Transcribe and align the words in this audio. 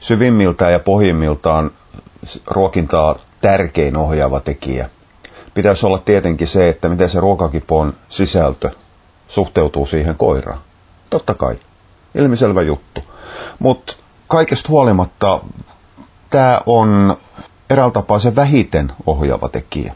syvimmiltään 0.00 0.72
ja 0.72 0.78
pohjimmiltaan 0.78 1.70
ruokintaa 2.46 3.16
tärkein 3.40 3.96
ohjaava 3.96 4.40
tekijä. 4.40 4.90
Pitäisi 5.54 5.86
olla 5.86 5.98
tietenkin 5.98 6.48
se, 6.48 6.68
että 6.68 6.88
miten 6.88 7.08
se 7.10 7.20
ruokakipon 7.20 7.94
sisältö 8.08 8.70
suhteutuu 9.28 9.86
siihen 9.86 10.16
koiraan. 10.16 10.58
Totta 11.10 11.34
kai. 11.34 11.58
Ilmiselvä 12.14 12.62
juttu. 12.62 13.00
Mutta 13.58 13.96
kaikesta 14.28 14.68
huolimatta 14.68 15.40
tämä 16.30 16.60
on 16.66 17.16
eräällä 17.70 17.92
tapaa 17.92 18.18
se 18.18 18.36
vähiten 18.36 18.92
ohjaava 19.06 19.48
tekijä. 19.48 19.94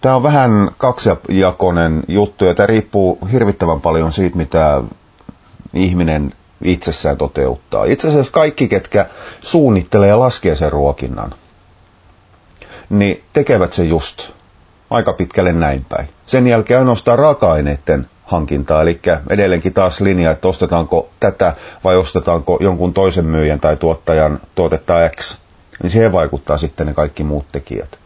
Tämä 0.00 0.16
on 0.16 0.22
vähän 0.22 0.70
kaksijakoinen 0.78 2.02
juttu 2.08 2.44
ja 2.44 2.54
tämä 2.54 2.66
riippuu 2.66 3.18
hirvittävän 3.32 3.80
paljon 3.80 4.12
siitä, 4.12 4.36
mitä 4.36 4.82
ihminen 5.74 6.32
itsessään 6.64 7.16
toteuttaa. 7.16 7.84
Itse 7.84 8.08
asiassa 8.08 8.32
kaikki, 8.32 8.68
ketkä 8.68 9.06
suunnittelee 9.40 10.08
ja 10.08 10.18
laskee 10.18 10.56
sen 10.56 10.72
ruokinnan, 10.72 11.34
niin 12.90 13.24
tekevät 13.32 13.72
se 13.72 13.84
just 13.84 14.30
aika 14.90 15.12
pitkälle 15.12 15.52
näin 15.52 15.84
päin. 15.88 16.08
Sen 16.26 16.46
jälkeen 16.46 16.78
ainoastaan 16.80 17.18
raaka-aineiden 17.18 18.06
hankintaa, 18.24 18.82
eli 18.82 19.00
edelleenkin 19.30 19.72
taas 19.74 20.00
linja, 20.00 20.30
että 20.30 20.48
ostetaanko 20.48 21.08
tätä 21.20 21.54
vai 21.84 21.96
ostetaanko 21.96 22.58
jonkun 22.60 22.94
toisen 22.94 23.24
myyjän 23.24 23.60
tai 23.60 23.76
tuottajan 23.76 24.40
tuotetta 24.54 24.94
X, 25.16 25.38
niin 25.82 25.90
siihen 25.90 26.12
vaikuttaa 26.12 26.58
sitten 26.58 26.86
ne 26.86 26.94
kaikki 26.94 27.22
muut 27.24 27.46
tekijät. 27.52 27.98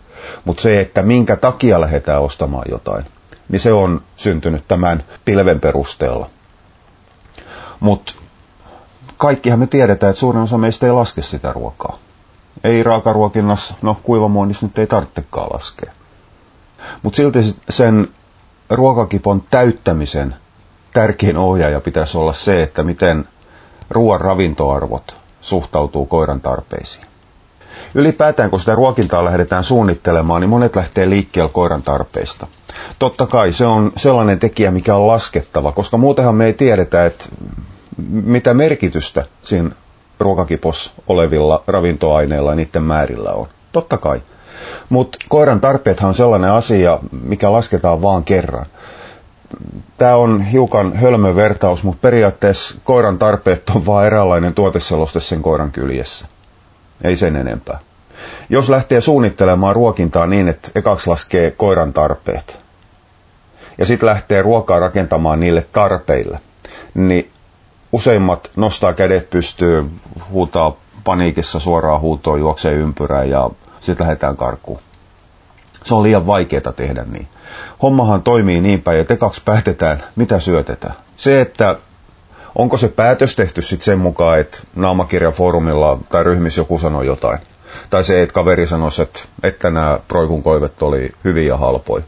Mutta 0.44 0.62
se, 0.62 0.80
että 0.80 1.02
minkä 1.02 1.36
takia 1.36 1.80
lähdetään 1.80 2.22
ostamaan 2.22 2.64
jotain, 2.70 3.04
niin 3.48 3.60
se 3.60 3.72
on 3.72 4.00
syntynyt 4.16 4.64
tämän 4.68 5.02
pilven 5.24 5.60
perusteella. 5.60 6.30
Mutta 7.80 8.14
kaikkihan 9.22 9.58
me 9.58 9.66
tiedetään, 9.66 10.10
että 10.10 10.20
suurin 10.20 10.42
osa 10.42 10.58
meistä 10.58 10.86
ei 10.86 10.92
laske 10.92 11.22
sitä 11.22 11.52
ruokaa. 11.52 11.96
Ei 12.64 12.82
raakaruokinnassa, 12.82 13.74
no 13.82 13.96
kuivamuonnissa 14.02 14.66
nyt 14.66 14.78
ei 14.78 14.86
tarvitsekaan 14.86 15.48
laskea. 15.52 15.92
Mutta 17.02 17.16
silti 17.16 17.56
sen 17.70 18.08
ruokakipon 18.70 19.42
täyttämisen 19.50 20.34
tärkein 20.92 21.36
ohjaaja 21.36 21.80
pitäisi 21.80 22.18
olla 22.18 22.32
se, 22.32 22.62
että 22.62 22.82
miten 22.82 23.24
ruoan 23.90 24.20
ravintoarvot 24.20 25.16
suhtautuu 25.40 26.06
koiran 26.06 26.40
tarpeisiin. 26.40 27.06
Ylipäätään, 27.94 28.50
kun 28.50 28.60
sitä 28.60 28.74
ruokintaa 28.74 29.24
lähdetään 29.24 29.64
suunnittelemaan, 29.64 30.40
niin 30.40 30.50
monet 30.50 30.76
lähtee 30.76 31.10
liikkeelle 31.10 31.50
koiran 31.52 31.82
tarpeista. 31.82 32.46
Totta 32.98 33.26
kai 33.26 33.52
se 33.52 33.66
on 33.66 33.92
sellainen 33.96 34.38
tekijä, 34.38 34.70
mikä 34.70 34.94
on 34.96 35.06
laskettava, 35.06 35.72
koska 35.72 35.96
muutenhan 35.96 36.34
me 36.34 36.46
ei 36.46 36.52
tiedetä, 36.52 37.06
että 37.06 37.24
mitä 38.10 38.54
merkitystä 38.54 39.24
siinä 39.42 39.70
ruokakipos 40.18 40.92
olevilla 41.08 41.62
ravintoaineilla 41.66 42.50
ja 42.50 42.56
niiden 42.56 42.82
määrillä 42.82 43.32
on. 43.32 43.48
Totta 43.72 43.98
kai. 43.98 44.22
Mutta 44.88 45.18
koiran 45.28 45.60
tarpeethan 45.60 46.08
on 46.08 46.14
sellainen 46.14 46.50
asia, 46.50 46.98
mikä 47.22 47.52
lasketaan 47.52 48.02
vaan 48.02 48.24
kerran. 48.24 48.66
Tämä 49.98 50.16
on 50.16 50.42
hiukan 50.42 50.96
hölmö 50.96 51.34
vertaus, 51.36 51.84
mutta 51.84 52.00
periaatteessa 52.00 52.80
koiran 52.84 53.18
tarpeet 53.18 53.70
on 53.74 53.86
vain 53.86 54.06
eräänlainen 54.06 54.54
tuoteseloste 54.54 55.20
sen 55.20 55.42
koiran 55.42 55.70
kyljessä. 55.70 56.26
Ei 57.04 57.16
sen 57.16 57.36
enempää. 57.36 57.78
Jos 58.48 58.68
lähtee 58.68 59.00
suunnittelemaan 59.00 59.76
ruokintaa 59.76 60.26
niin, 60.26 60.48
että 60.48 60.70
ekaksi 60.74 61.10
laskee 61.10 61.50
koiran 61.50 61.92
tarpeet, 61.92 62.58
ja 63.78 63.86
sitten 63.86 64.06
lähtee 64.06 64.42
ruokaa 64.42 64.80
rakentamaan 64.80 65.40
niille 65.40 65.66
tarpeille, 65.72 66.40
niin 66.94 67.31
useimmat 67.92 68.50
nostaa 68.56 68.92
kädet 68.92 69.30
pystyyn, 69.30 69.90
huutaa 70.30 70.76
paniikissa 71.04 71.60
suoraan 71.60 72.00
huutoon, 72.00 72.40
juoksee 72.40 72.72
ympyrään 72.72 73.30
ja 73.30 73.50
sitten 73.80 74.04
lähdetään 74.04 74.36
karkuun. 74.36 74.80
Se 75.84 75.94
on 75.94 76.02
liian 76.02 76.26
vaikeaa 76.26 76.72
tehdä 76.76 77.04
niin. 77.04 77.28
Hommahan 77.82 78.22
toimii 78.22 78.60
niin 78.60 78.82
päin, 78.82 79.00
että 79.00 79.16
kaksi 79.16 79.42
päätetään, 79.44 80.02
mitä 80.16 80.38
syötetään. 80.38 80.94
Se, 81.16 81.40
että 81.40 81.76
onko 82.54 82.76
se 82.76 82.88
päätös 82.88 83.36
tehty 83.36 83.62
sitten 83.62 83.84
sen 83.84 83.98
mukaan, 83.98 84.40
että 84.40 84.58
naamakirjafoorumilla 84.76 85.98
tai 86.08 86.24
ryhmissä 86.24 86.60
joku 86.60 86.78
sanoi 86.78 87.06
jotain. 87.06 87.38
Tai 87.90 88.04
se, 88.04 88.22
että 88.22 88.32
kaveri 88.32 88.66
sanoi, 88.66 88.90
että, 89.02 89.20
että 89.42 89.70
nämä 89.70 90.00
proikun 90.08 90.42
koivet 90.42 90.82
oli 90.82 91.12
hyviä 91.24 91.48
ja 91.48 91.56
halpoja. 91.56 92.04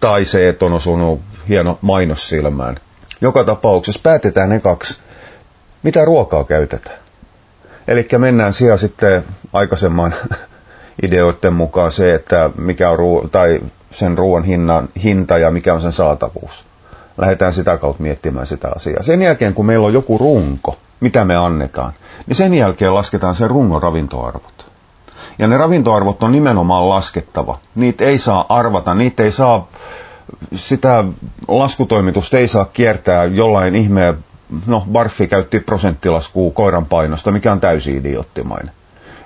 Tai 0.00 0.24
se, 0.24 0.48
että 0.48 0.66
on 0.66 0.72
osunut 0.72 1.20
hieno 1.48 1.78
mainos 1.80 2.28
silmään. 2.28 2.76
Joka 3.20 3.44
tapauksessa 3.44 4.00
päätetään 4.02 4.48
ne 4.48 4.60
kaksi, 4.60 5.00
mitä 5.82 6.04
ruokaa 6.04 6.44
käytetään. 6.44 6.98
Eli 7.88 8.08
mennään 8.18 8.52
siellä 8.52 8.76
sitten 8.76 9.24
aikaisemman 9.52 10.14
ideoiden 11.06 11.52
mukaan 11.52 11.92
se, 11.92 12.14
että 12.14 12.50
mikä 12.58 12.90
on 12.90 12.98
ruo- 12.98 13.28
tai 13.28 13.60
sen 13.90 14.18
ruoan 14.18 14.44
hinnan, 14.44 14.88
hinta 15.02 15.38
ja 15.38 15.50
mikä 15.50 15.74
on 15.74 15.80
sen 15.80 15.92
saatavuus. 15.92 16.64
Lähdetään 17.18 17.52
sitä 17.52 17.76
kautta 17.76 18.02
miettimään 18.02 18.46
sitä 18.46 18.68
asiaa. 18.76 19.02
Sen 19.02 19.22
jälkeen, 19.22 19.54
kun 19.54 19.66
meillä 19.66 19.86
on 19.86 19.92
joku 19.92 20.18
runko, 20.18 20.76
mitä 21.00 21.24
me 21.24 21.36
annetaan, 21.36 21.92
niin 22.26 22.36
sen 22.36 22.54
jälkeen 22.54 22.94
lasketaan 22.94 23.34
sen 23.34 23.50
rungon 23.50 23.82
ravintoarvot. 23.82 24.70
Ja 25.38 25.46
ne 25.46 25.56
ravintoarvot 25.56 26.22
on 26.22 26.32
nimenomaan 26.32 26.88
laskettava. 26.88 27.58
Niitä 27.74 28.04
ei 28.04 28.18
saa 28.18 28.46
arvata, 28.48 28.94
niitä 28.94 29.22
ei 29.22 29.32
saa, 29.32 29.68
sitä 30.54 31.04
laskutoimitusta 31.48 32.38
ei 32.38 32.48
saa 32.48 32.64
kiertää 32.64 33.24
jollain 33.24 33.76
ihmeen, 33.76 34.24
no 34.66 34.84
Barfi 34.92 35.26
käytti 35.26 35.60
prosenttilaskua 35.60 36.50
koiran 36.50 36.86
painosta, 36.86 37.32
mikä 37.32 37.52
on 37.52 37.60
täysin 37.60 37.96
idioottimainen 37.96 38.70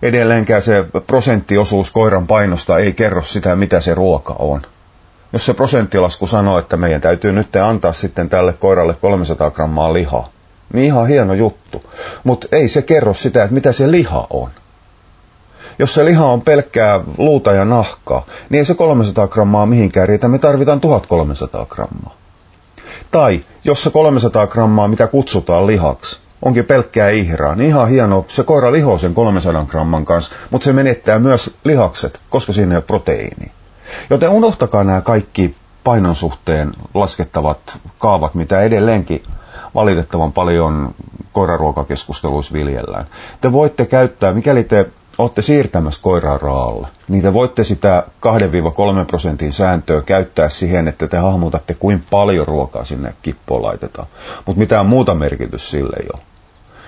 edelleenkään 0.05 0.63
se 0.63 0.85
prosenttiosuus 1.07 1.91
koiran 1.91 2.27
painosta 2.27 2.79
ei 2.79 2.93
kerro 2.93 3.23
sitä, 3.23 3.57
mitä 3.57 3.81
se 3.81 3.95
ruoka 3.95 4.37
on. 4.39 4.63
Jos 5.33 5.47
se 5.47 5.55
prosenttilasku 5.55 6.27
sanoo, 6.27 6.59
että 6.59 6.77
meidän 6.77 7.01
täytyy 7.01 7.33
nyt 7.33 7.57
antaa 7.57 7.93
sitten 7.93 8.29
tälle 8.29 8.53
koiralle 8.53 8.95
300 9.01 9.51
grammaa 9.51 9.93
lihaa, 9.93 10.29
niin 10.73 10.85
ihan 10.85 11.09
hieno 11.09 11.35
juttu. 11.35 11.83
Mutta 12.25 12.49
ei 12.53 12.69
se 12.69 12.83
kerro 12.83 13.15
sitä, 13.15 13.43
että 13.43 13.55
mitä 13.55 13.73
se 13.73 13.91
liha 13.91 14.27
on. 14.31 14.51
Jos 15.79 15.95
se 15.95 16.05
liha 16.05 16.27
on 16.27 16.43
pelkkää 16.43 17.01
luuta 17.19 17.53
ja 17.53 17.65
nahkaa, 17.65 18.27
niin 18.51 18.59
ei 18.59 18.65
se 18.65 18.75
300 18.75 19.29
grammaa 19.29 19.67
mihinkään 19.67 20.09
riitä, 20.09 20.29
me 20.29 20.39
tarvitaan 20.39 20.81
1300 20.81 21.67
grammaa. 21.67 22.15
Tai 23.15 23.41
jos 23.65 23.83
se 23.83 23.91
300 23.91 24.47
grammaa, 24.47 24.89
mitä 24.89 25.07
kutsutaan 25.07 25.67
lihaksi, 25.67 26.21
onkin 26.43 26.65
pelkkää 26.65 27.11
ihraa, 27.11 27.55
niin 27.55 27.69
ihan 27.69 27.89
hieno, 27.89 28.25
se 28.29 28.43
koira 28.43 28.73
lihoo 28.73 28.99
sen 28.99 29.15
300 29.15 29.65
gramman 29.65 30.05
kanssa, 30.05 30.35
mutta 30.51 30.65
se 30.65 30.73
menettää 30.73 31.19
myös 31.19 31.55
lihakset, 31.65 32.21
koska 32.31 32.53
siinä 32.53 32.73
ei 32.73 32.77
ole 32.77 32.83
proteiini. 32.83 33.53
Joten 34.11 34.29
unohtakaa 34.29 34.85
nämä 34.85 35.01
kaikki 35.01 35.55
painon 35.85 36.17
suhteen 36.17 36.73
laskettavat 36.95 37.79
kaavat, 37.99 38.35
mitä 38.35 38.63
edelleenkin 38.63 39.23
valitettavan 39.75 40.33
paljon 40.33 40.95
koiraruokakeskusteluissa 41.33 42.53
viljellään. 42.53 43.07
Te 43.41 43.53
voitte 43.53 43.87
käyttää, 43.87 44.33
mikäli 44.33 44.65
te 44.65 44.87
olette 45.19 45.43
siirtämässä 45.43 46.03
koiraa 46.03 46.39
raalle, 46.39 46.89
niin 47.09 47.23
te 47.23 47.33
voitte 47.33 47.65
sitä 47.65 48.03
2-3 49.03 49.07
prosentin 49.07 49.53
sääntöä 49.53 50.03
käyttää 50.03 50.49
siihen, 50.49 50.89
että 50.89 51.09
te 51.09 51.17
hahmotatte, 51.17 51.75
kuinka 51.75 52.07
paljon 52.11 52.47
ruokaa 52.47 52.85
sinne 52.85 53.15
kippoon 53.23 53.63
laitetaan. 53.63 54.09
Mutta 54.47 54.59
mitään 54.59 54.87
muuta 54.87 55.15
merkitys 55.15 55.71
sille 55.71 55.97
ei 56.01 56.07
ole 56.15 56.23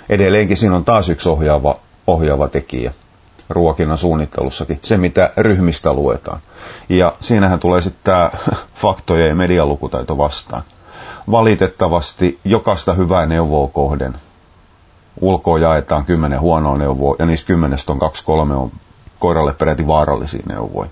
edelleenkin 0.09 0.57
siinä 0.57 0.77
on 0.77 0.85
taas 0.85 1.09
yksi 1.09 1.29
ohjaava, 1.29 1.77
ohjaava 2.07 2.49
tekijä 2.49 2.93
ruokinnan 3.49 3.99
suunnittelussakin, 3.99 4.81
se 4.83 4.97
mitä 4.97 5.33
ryhmistä 5.37 5.93
luetaan. 5.93 6.41
Ja 6.89 7.15
siinähän 7.21 7.59
tulee 7.59 7.81
sitten 7.81 8.01
tämä 8.05 8.31
faktojen 8.83 9.29
ja 9.29 9.35
medialukutaito 9.35 10.19
vastaan. 10.19 10.63
Valitettavasti 11.31 12.39
jokaista 12.45 12.95
hyvää 12.95 13.27
neuvoa 13.27 13.69
kohden 13.69 14.15
ulkoa 15.21 15.59
jaetaan 15.59 16.05
kymmenen 16.05 16.41
huonoa 16.41 16.79
neuvoa, 16.79 17.17
ja 17.19 17.27
niistä 17.27 17.47
kymmenestä 17.47 17.93
on 17.93 17.99
kaksi 17.99 18.25
kolme 18.25 18.55
on 18.55 18.71
koiralle 19.19 19.53
peräti 19.53 19.87
vaarallisia 19.87 20.43
neuvoja. 20.49 20.91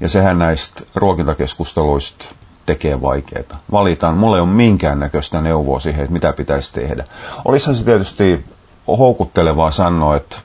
Ja 0.00 0.08
sehän 0.08 0.38
näistä 0.38 0.82
ruokintakeskusteluista 0.94 2.26
tekee 2.66 3.02
vaikeaa. 3.02 3.58
Valitaan, 3.72 4.16
mulla 4.16 4.36
ei 4.36 4.40
ole 4.42 4.48
minkäännäköistä 4.50 5.40
neuvoa 5.40 5.80
siihen, 5.80 6.00
että 6.00 6.12
mitä 6.12 6.32
pitäisi 6.32 6.72
tehdä. 6.72 7.04
Olisihan 7.44 7.76
se 7.76 7.84
tietysti 7.84 8.44
houkuttelevaa 8.86 9.70
sanoa, 9.70 10.16
että 10.16 10.38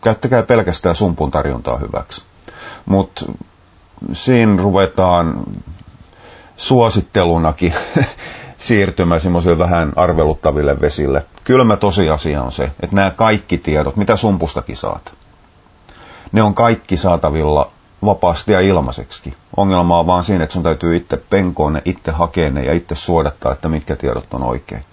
käyttäkää 0.00 0.42
pelkästään 0.42 0.96
sumpun 0.96 1.30
tarjontaa 1.30 1.76
hyväksi. 1.78 2.22
Mutta 2.86 3.24
siinä 4.12 4.62
ruvetaan 4.62 5.40
suosittelunakin 6.56 7.74
siirtymään 8.58 9.20
semmoisille 9.20 9.58
vähän 9.58 9.92
arveluttaville 9.96 10.80
vesille. 10.80 11.26
Kylmä 11.44 11.76
tosiasia 11.76 12.42
on 12.42 12.52
se, 12.52 12.64
että 12.64 12.96
nämä 12.96 13.10
kaikki 13.10 13.58
tiedot, 13.58 13.96
mitä 13.96 14.16
sumpustakin 14.16 14.76
saat, 14.76 15.14
ne 16.32 16.42
on 16.42 16.54
kaikki 16.54 16.96
saatavilla 16.96 17.70
vapaasti 18.04 18.52
ja 18.52 18.60
ilmaiseksi. 18.60 19.34
Ongelma 19.56 19.98
on 19.98 20.06
vaan 20.06 20.24
siinä, 20.24 20.44
että 20.44 20.54
sun 20.54 20.62
täytyy 20.62 20.96
itse 20.96 21.16
penkoon 21.30 21.72
ne, 21.72 21.82
itse 21.84 22.10
hakea 22.10 22.50
ne 22.50 22.64
ja 22.64 22.72
itse 22.72 22.94
suodattaa, 22.94 23.52
että 23.52 23.68
mitkä 23.68 23.96
tiedot 23.96 24.34
on 24.34 24.42
oikein. 24.42 24.84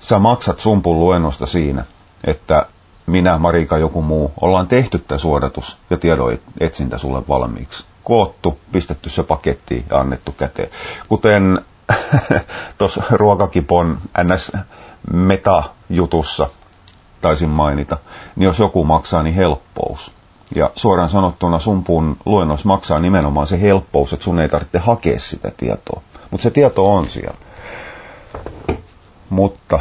Sä 0.00 0.18
maksat 0.18 0.60
sumpun 0.60 1.00
luennosta 1.00 1.46
siinä, 1.46 1.84
että 2.24 2.66
minä, 3.06 3.38
Marika, 3.38 3.78
joku 3.78 4.02
muu, 4.02 4.32
ollaan 4.40 4.68
tehty 4.68 4.98
tämä 4.98 5.18
suodatus 5.18 5.78
ja 5.90 5.96
tiedon 5.96 6.38
etsintä 6.60 6.98
sulle 6.98 7.22
valmiiksi. 7.28 7.84
Koottu, 8.04 8.58
pistetty 8.72 9.10
se 9.10 9.22
pakettiin 9.22 9.84
ja 9.90 9.98
annettu 9.98 10.32
käteen. 10.32 10.70
Kuten 11.08 11.60
tuossa 12.78 13.02
ruokakipon 13.10 13.98
ns. 14.24 14.52
meta-jutussa 15.12 16.50
taisin 17.20 17.48
mainita, 17.48 17.98
niin 18.36 18.44
jos 18.44 18.58
joku 18.58 18.84
maksaa, 18.84 19.22
niin 19.22 19.34
helppous. 19.34 20.12
Ja 20.54 20.70
suoraan 20.76 21.08
sanottuna 21.08 21.58
sumpun 21.58 22.16
luennos 22.26 22.64
maksaa 22.64 22.98
nimenomaan 22.98 23.46
se 23.46 23.60
helppous, 23.60 24.12
että 24.12 24.24
sun 24.24 24.40
ei 24.40 24.48
tarvitse 24.48 24.78
hakea 24.78 25.18
sitä 25.20 25.52
tietoa. 25.56 26.02
Mutta 26.30 26.42
se 26.42 26.50
tieto 26.50 26.94
on 26.94 27.10
siellä. 27.10 27.38
Mutta 29.30 29.80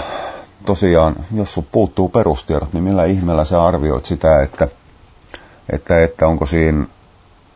tosiaan, 0.66 1.16
jos 1.36 1.54
sun 1.54 1.68
puuttuu 1.72 2.10
perustiedot, 2.10 2.74
niin 2.74 2.84
millä 2.84 3.06
ihmeellä 3.06 3.46
sä 3.46 3.64
arvioit 3.64 4.06
sitä, 4.06 4.42
että, 4.42 4.68
että, 5.70 6.04
että 6.04 6.28
onko 6.28 6.46
siinä 6.46 6.86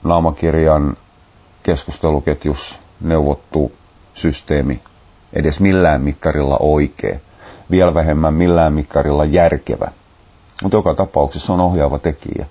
naamakirjan 0.03 0.97
keskusteluketjus 1.63 2.79
neuvottu 3.01 3.71
systeemi 4.15 4.79
edes 5.33 5.59
millään 5.59 6.01
mittarilla 6.01 6.57
oikein, 6.59 7.21
vielä 7.71 7.93
vähemmän 7.93 8.33
millään 8.33 8.73
mittarilla 8.73 9.25
järkevä. 9.25 9.91
Mutta 10.63 10.77
joka 10.77 10.93
tapauksessa 10.93 11.53
on 11.53 11.59
ohjaava 11.59 11.99
tekijä. 11.99 12.45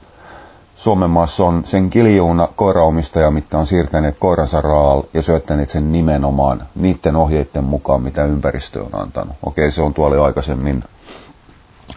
Suomen 0.77 1.11
maassa 1.11 1.45
on 1.45 1.63
sen 1.67 1.91
kiljuuna 1.91 2.49
koiraomistaja, 2.57 3.31
mitkä 3.31 3.59
on 3.59 3.67
siirtäneet 3.67 4.17
koiransa 4.19 4.61
raal 4.61 5.03
ja 5.15 5.23
syöttäneet 5.23 5.71
sen 5.71 5.93
nimenomaan 5.93 6.63
niiden 6.75 7.17
ohjeiden 7.17 7.65
mukaan, 7.65 8.03
mitä 8.03 8.25
ympäristö 8.25 8.83
on 8.83 9.01
antanut. 9.01 9.37
Okei, 9.47 9.71
se 9.71 9.83
on 9.83 9.95
tuolla 9.95 10.25
aikaisemmin 10.25 10.85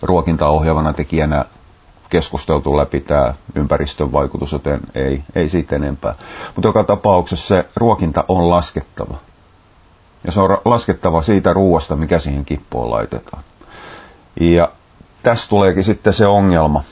ruokintaa 0.02 0.50
ohjaavana 0.50 0.94
tekijänä 0.94 1.46
keskusteltu 2.10 2.78
läpi 2.78 3.00
tämä 3.00 3.34
ympäristön 3.56 4.12
vaikutus, 4.12 4.52
joten 4.52 4.80
ei, 4.96 5.24
ei 5.36 5.50
siitä 5.50 5.76
enempää. 5.76 6.16
Mutta 6.56 6.68
joka 6.68 6.84
tapauksessa 6.84 7.48
se 7.48 7.66
ruokinta 7.76 8.24
on 8.28 8.50
laskettava. 8.50 9.18
Ja 10.28 10.32
se 10.34 10.40
on 10.42 10.58
laskettava 10.66 11.22
siitä 11.22 11.54
ruoasta, 11.54 11.96
mikä 11.96 12.20
siihen 12.20 12.46
kippoon 12.46 12.92
laitetaan. 12.92 13.44
Ja 14.40 14.72
tässä 15.24 15.50
tuleekin 15.50 15.84
sitten 15.84 16.14
se 16.14 16.28
ongelma, 16.28 16.84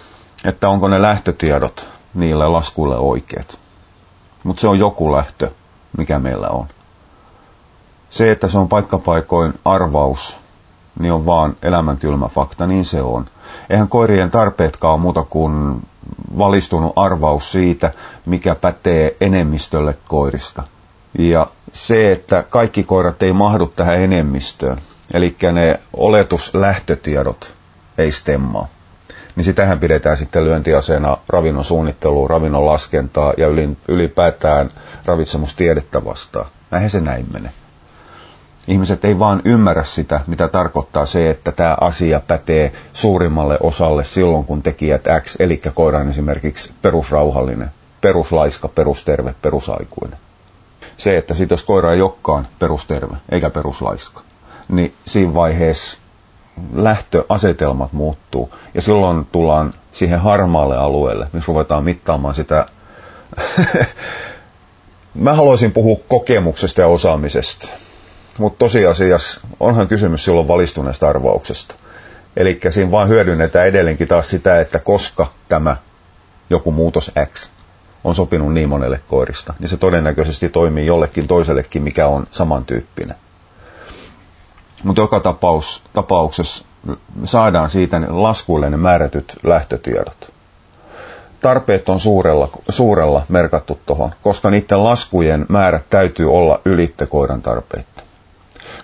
että 0.46 0.70
onko 0.70 0.88
ne 0.88 1.02
lähtötiedot 1.02 1.88
niille 2.14 2.48
laskuille 2.48 2.98
oikeat. 2.98 3.60
Mutta 4.44 4.62
se 4.62 4.68
on 4.68 4.80
joku 4.80 5.12
lähtö, 5.12 5.52
mikä 5.98 6.20
meillä 6.20 6.48
on. 6.48 6.68
Se, 8.10 8.32
että 8.32 8.48
se 8.48 8.58
on 8.58 8.68
paikkapaikoin 8.70 9.54
arvaus, 9.66 10.38
niin 11.00 11.14
on 11.14 11.26
vaan 11.26 11.56
elämänkylmä 11.62 12.28
fakta, 12.28 12.68
niin 12.68 12.86
se 12.86 13.02
on. 13.02 13.26
Eihän 13.70 13.88
koirien 13.88 14.32
tarpeetkaan 14.32 15.00
muuta 15.00 15.24
kuin 15.24 15.82
valistunut 16.38 16.94
arvaus 16.96 17.52
siitä, 17.52 17.94
mikä 18.26 18.56
pätee 18.56 19.16
enemmistölle 19.22 19.98
koirista. 20.08 20.64
Ja 21.20 21.48
se, 21.74 22.12
että 22.12 22.44
kaikki 22.50 22.84
koirat 22.84 23.24
ei 23.24 23.34
mahdu 23.34 23.66
tähän 23.76 24.00
enemmistöön, 24.00 24.78
eli 25.14 25.36
ne 25.52 25.80
oletuslähtötiedot 25.94 27.54
ei 27.98 28.12
stemmaa 28.12 28.68
niin 29.36 29.46
sitähän 29.46 29.80
pidetään 29.80 30.18
sitten 30.18 30.46
lyöntiaseena 30.46 31.18
ravinnon 31.30 31.66
suunnitteluun, 31.66 32.30
ravinnon 32.30 32.66
laskentaa 32.66 33.34
ja 33.38 33.48
ylipäätään 33.88 34.70
ravitsemustiedettä 35.06 36.06
vastaan. 36.06 36.46
Näinhän 36.72 36.90
se 36.90 37.00
näin 37.02 37.26
mene. 37.34 37.50
Ihmiset 38.68 39.06
ei 39.06 39.20
vaan 39.20 39.42
ymmärrä 39.46 39.84
sitä, 39.84 40.20
mitä 40.28 40.48
tarkoittaa 40.48 41.06
se, 41.06 41.30
että 41.30 41.52
tämä 41.52 41.78
asia 41.82 42.20
pätee 42.28 42.72
suurimmalle 42.94 43.58
osalle 43.62 44.06
silloin, 44.06 44.46
kun 44.46 44.64
tekijät 44.64 45.04
X, 45.22 45.36
eli 45.40 45.62
koira 45.74 46.00
on 46.00 46.10
esimerkiksi 46.10 46.74
perusrauhallinen, 46.82 47.72
peruslaiska, 48.02 48.68
perusterve, 48.68 49.36
perusaikuinen. 49.42 50.20
Se, 50.98 51.18
että 51.18 51.34
sit 51.34 51.52
jos 51.52 51.64
koira 51.64 51.94
ei 51.94 52.02
olekaan 52.02 52.48
perusterve 52.60 53.18
eikä 53.30 53.50
peruslaiska, 53.50 54.22
niin 54.70 54.94
siinä 55.06 55.34
vaiheessa 55.34 56.00
lähtöasetelmat 56.74 57.94
muuttuu. 57.94 58.54
Ja 58.74 58.82
silloin 58.82 59.28
tullaan 59.32 59.74
siihen 59.92 60.20
harmaalle 60.20 60.78
alueelle, 60.78 61.28
missä 61.34 61.48
ruvetaan 61.48 61.84
mittaamaan 61.84 62.36
sitä. 62.36 62.66
Mä 65.14 65.34
haluaisin 65.34 65.72
puhua 65.72 65.98
kokemuksesta 66.08 66.82
ja 66.82 66.88
osaamisesta, 66.88 67.68
mutta 68.38 68.60
tosiasiassa 68.60 69.42
onhan 69.60 69.88
kysymys 69.88 70.26
silloin 70.26 70.48
valistuneesta 70.48 71.10
arvauksesta. 71.10 71.76
Eli 72.38 72.60
siinä 72.70 72.92
vaan 72.92 73.10
hyödynnetään 73.10 73.68
edelleenkin 73.68 74.08
taas 74.08 74.30
sitä, 74.30 74.60
että 74.60 74.80
koska 74.80 75.28
tämä 75.50 75.78
joku 76.50 76.72
muutos 76.72 77.12
X 77.34 77.50
on 78.06 78.16
sopinut 78.16 78.54
niin 78.54 78.70
monelle 78.70 79.02
koirista, 79.08 79.54
niin 79.60 79.70
se 79.70 79.78
todennäköisesti 79.78 80.50
toimii 80.50 80.86
jollekin 80.86 81.28
toisellekin, 81.28 81.84
mikä 81.84 82.08
on 82.08 82.28
samantyyppinen. 82.32 83.16
Mutta 84.84 85.02
joka 85.02 85.20
tapaus, 85.20 85.84
tapauksessa 85.94 86.66
saadaan 87.26 87.70
siitä 87.70 88.02
laskuille 88.08 88.70
ne 88.70 88.78
määrätyt 88.78 89.38
lähtötiedot. 89.44 90.32
Tarpeet 91.42 91.90
on 91.90 92.00
suurella, 92.00 92.50
suurella 92.70 93.26
merkattu 93.30 93.80
tuohon, 93.86 94.12
koska 94.22 94.50
niiden 94.50 94.84
laskujen 94.84 95.46
määrät 95.50 95.90
täytyy 95.90 96.34
olla 96.34 96.60
ylitte 96.66 97.06
koiran 97.06 97.42
tarpeita. 97.42 98.02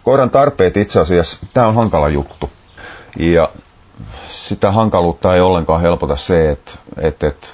Koiran 0.03 0.29
tarpeet 0.29 0.77
itse 0.77 0.99
asiassa, 0.99 1.45
tämä 1.53 1.67
on 1.67 1.75
hankala 1.75 2.09
juttu. 2.09 2.49
Ja 3.19 3.49
sitä 4.27 4.71
hankaluutta 4.71 5.35
ei 5.35 5.41
ollenkaan 5.41 5.81
helpota 5.81 6.15
se, 6.15 6.51
että, 6.51 6.71
että, 6.97 7.27
että 7.27 7.47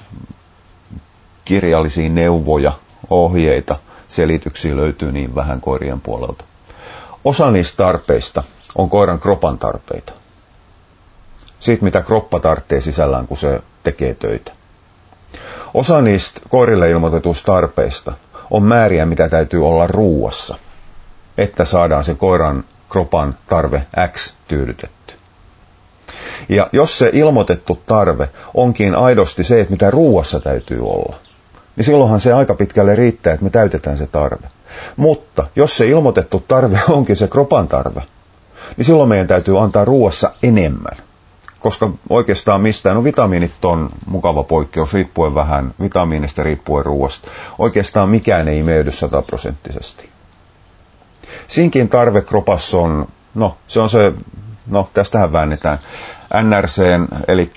kirjallisia 1.48 2.10
neuvoja, 2.10 2.72
ohjeita, 3.10 3.80
selityksiä 4.10 4.76
löytyy 4.76 5.12
niin 5.12 5.36
vähän 5.36 5.62
koirien 5.62 6.02
puolelta. 6.02 6.44
Osa 7.26 7.52
niistä 7.52 7.78
tarpeista 7.78 8.44
on 8.76 8.90
koiran 8.90 9.20
kropan 9.20 9.58
tarpeita. 9.58 10.14
Siitä, 11.60 11.84
mitä 11.84 12.02
kroppa 12.02 12.40
tarvitsee 12.40 12.82
sisällään, 12.82 13.28
kun 13.28 13.38
se 13.38 13.60
tekee 13.84 14.14
töitä. 14.14 14.52
Osa 15.74 16.02
niistä 16.02 16.42
koirille 16.50 16.90
ilmoitetuista 16.90 17.46
tarpeista 17.46 18.14
on 18.52 18.64
määriä, 18.64 19.06
mitä 19.06 19.30
täytyy 19.30 19.68
olla 19.68 19.88
ruuassa, 19.88 20.58
että 21.38 21.66
saadaan 21.66 22.04
se 22.04 22.16
koiran 22.16 22.64
kropan 22.90 23.38
tarve 23.48 23.88
X 24.12 24.34
tyydytetty. 24.48 25.16
Ja 26.50 26.70
jos 26.72 26.98
se 26.98 27.10
ilmoitettu 27.14 27.82
tarve 27.86 28.30
onkin 28.54 28.96
aidosti 28.96 29.44
se, 29.44 29.62
että 29.62 29.72
mitä 29.72 29.92
ruuassa 29.92 30.40
täytyy 30.40 30.80
olla, 30.82 31.16
niin 31.78 31.86
silloinhan 31.86 32.20
se 32.20 32.34
aika 32.34 32.54
pitkälle 32.56 32.96
riittää, 32.96 33.34
että 33.34 33.44
me 33.44 33.50
täytetään 33.50 33.98
se 33.98 34.08
tarve. 34.08 34.48
Mutta 34.96 35.48
jos 35.56 35.78
se 35.78 35.88
ilmoitettu 35.88 36.44
tarve 36.48 36.80
onkin 36.90 37.16
se 37.16 37.28
kropan 37.28 37.68
tarve, 37.68 38.02
niin 38.78 38.86
silloin 38.86 39.10
meidän 39.10 39.28
täytyy 39.28 39.64
antaa 39.64 39.86
ruoassa 39.86 40.32
enemmän. 40.44 40.98
Koska 41.60 41.90
oikeastaan 42.10 42.62
mistään, 42.62 42.96
no 42.96 43.04
vitamiinit 43.04 43.66
on 43.66 43.90
mukava 44.06 44.44
poikkeus, 44.44 44.94
riippuen 44.94 45.36
vähän 45.36 45.74
vitamiinista, 45.82 46.44
riippuen 46.44 46.86
ruoasta. 46.86 47.28
Oikeastaan 47.60 48.10
mikään 48.10 48.48
ei 48.48 48.60
imeydy 48.60 48.92
sataprosenttisesti. 48.92 50.10
Sinkin 51.48 51.90
tarve 51.90 52.22
kropassa 52.22 52.78
on, 52.78 53.08
no 53.36 53.58
se 53.68 53.80
on 53.80 53.90
se, 53.90 54.14
no 54.68 54.90
tästähän 54.94 55.32
väännetään, 55.32 55.80
NRC, 56.44 56.82
eli 57.28 57.52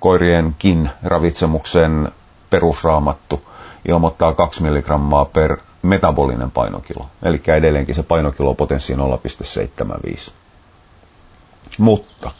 koirienkin 0.00 0.90
ravitsemuksen 1.02 2.08
perusraamattu 2.50 3.42
ilmoittaa 3.88 4.34
2 4.34 4.62
milligrammaa 4.62 5.24
per 5.24 5.56
metabolinen 5.82 6.50
painokilo. 6.50 7.06
Eli 7.22 7.42
edelleenkin 7.46 7.94
se 7.94 8.02
painokilopotenssi 8.02 8.94
0,75. 8.94 10.30
Mutta 11.78 12.30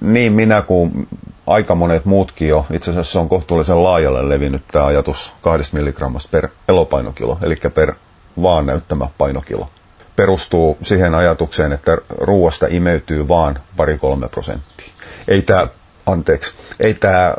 niin 0.00 0.32
minä 0.32 0.62
kuin 0.62 1.08
aika 1.46 1.74
monet 1.74 2.04
muutkin 2.04 2.48
jo, 2.48 2.66
itse 2.70 2.90
asiassa 2.90 3.20
on 3.20 3.28
kohtuullisen 3.28 3.82
laajalle 3.84 4.28
levinnyt 4.28 4.62
tämä 4.72 4.86
ajatus 4.86 5.34
2 5.42 5.74
milligrammasta 5.76 6.28
per 6.32 6.48
elopainokilo, 6.68 7.38
eli 7.42 7.56
per 7.74 7.94
vaan 8.42 8.66
näyttämä 8.66 9.08
painokilo. 9.18 9.68
Perustuu 10.16 10.78
siihen 10.82 11.14
ajatukseen, 11.14 11.72
että 11.72 11.98
ruoasta 12.08 12.66
imeytyy 12.70 13.28
vaan 13.28 13.58
pari-kolme 13.76 14.28
prosenttia. 14.28 14.92
Ei 15.28 15.42
tämä, 15.42 15.66
anteeksi, 16.06 16.54
ei 16.80 16.94
tämä 16.94 17.34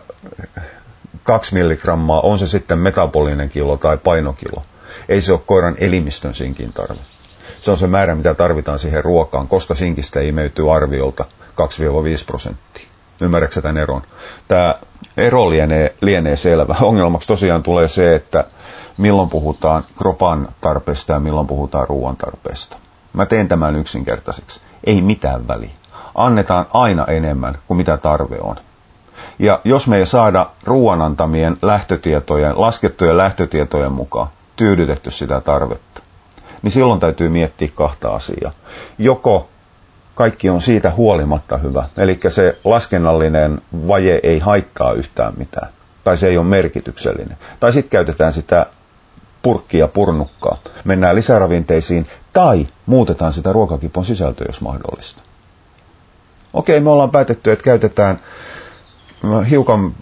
2 1.24 1.54
milligrammaa, 1.54 2.22
on 2.22 2.40
se 2.40 2.48
sitten 2.48 2.80
metabolinen 2.80 3.50
kilo 3.50 3.78
tai 3.78 3.98
painokilo, 3.98 4.64
ei 5.10 5.22
se 5.22 5.32
ole 5.32 5.42
koiran 5.46 5.76
elimistön 5.80 6.34
sinkin 6.34 6.74
tarve. 6.74 7.00
Se 7.62 7.72
on 7.72 7.78
se 7.78 7.88
määrä, 7.88 8.16
mitä 8.16 8.34
tarvitaan 8.34 8.80
siihen 8.80 9.04
ruokaan, 9.04 9.48
koska 9.48 9.76
sinkistä 9.76 10.22
imeytyy 10.22 10.76
arviolta 10.76 11.26
2-5 11.50 12.26
prosenttia. 12.26 12.88
Ymmärrätkö 13.22 13.62
tämän 13.62 13.78
eron? 13.78 14.02
Tämä 14.48 14.76
ero 15.18 15.50
lienee, 15.50 15.96
lienee 16.02 16.36
selvä. 16.36 16.76
Ongelmaksi 16.82 17.28
tosiaan 17.28 17.64
tulee 17.64 17.88
se, 17.88 18.16
että 18.16 18.46
milloin 18.98 19.30
puhutaan 19.30 19.84
kropan 19.98 20.50
tarpeesta 20.62 21.14
ja 21.14 21.20
milloin 21.20 21.48
puhutaan 21.48 21.88
ruoan 21.88 22.18
tarpeesta. 22.18 22.78
Mä 23.14 23.26
teen 23.26 23.48
tämän 23.48 23.76
yksinkertaiseksi. 23.76 24.62
Ei 24.84 25.02
mitään 25.02 25.48
väliä. 25.48 25.70
Annetaan 26.16 26.66
aina 26.74 27.06
enemmän 27.06 27.58
kuin 27.68 27.78
mitä 27.78 27.98
tarve 27.98 28.38
on. 28.42 28.56
Ja 29.40 29.62
jos 29.64 29.88
me 29.88 29.98
ei 29.98 30.06
saada 30.06 30.50
ruoan 30.64 31.02
antamien 31.02 31.58
lähtötietojen, 31.62 32.62
laskettujen 32.62 33.18
lähtötietojen 33.18 33.92
mukaan 33.92 34.28
tyydytetty 34.56 35.12
sitä 35.12 35.42
tarvetta, 35.42 36.02
niin 36.62 36.72
silloin 36.72 37.00
täytyy 37.00 37.30
miettiä 37.30 37.70
kahta 37.76 38.10
asiaa. 38.10 38.52
Joko 38.98 39.50
kaikki 40.16 40.50
on 40.50 40.62
siitä 40.62 40.92
huolimatta 40.92 41.58
hyvä, 41.58 41.84
eli 41.98 42.20
se 42.30 42.58
laskennallinen 42.64 43.62
vaje 43.88 44.20
ei 44.24 44.40
haittaa 44.40 44.94
yhtään 44.94 45.34
mitään, 45.38 45.68
tai 46.04 46.18
se 46.18 46.28
ei 46.28 46.38
ole 46.38 46.46
merkityksellinen. 46.46 47.38
Tai 47.60 47.74
sitten 47.74 47.90
käytetään 47.90 48.34
sitä 48.34 48.66
purkkia 49.42 49.88
purnukkaa, 49.88 50.58
mennään 50.84 51.16
lisäravinteisiin, 51.16 52.08
tai 52.34 52.68
muutetaan 52.86 53.34
sitä 53.34 53.54
ruokakipon 53.54 54.06
sisältöä, 54.06 54.46
jos 54.50 54.62
mahdollista. 54.62 55.22
Okei, 56.54 56.80
me 56.80 56.90
ollaan 56.90 57.12
päätetty, 57.12 57.52
että 57.52 57.64
käytetään 57.64 58.20
hiukan 59.50 59.94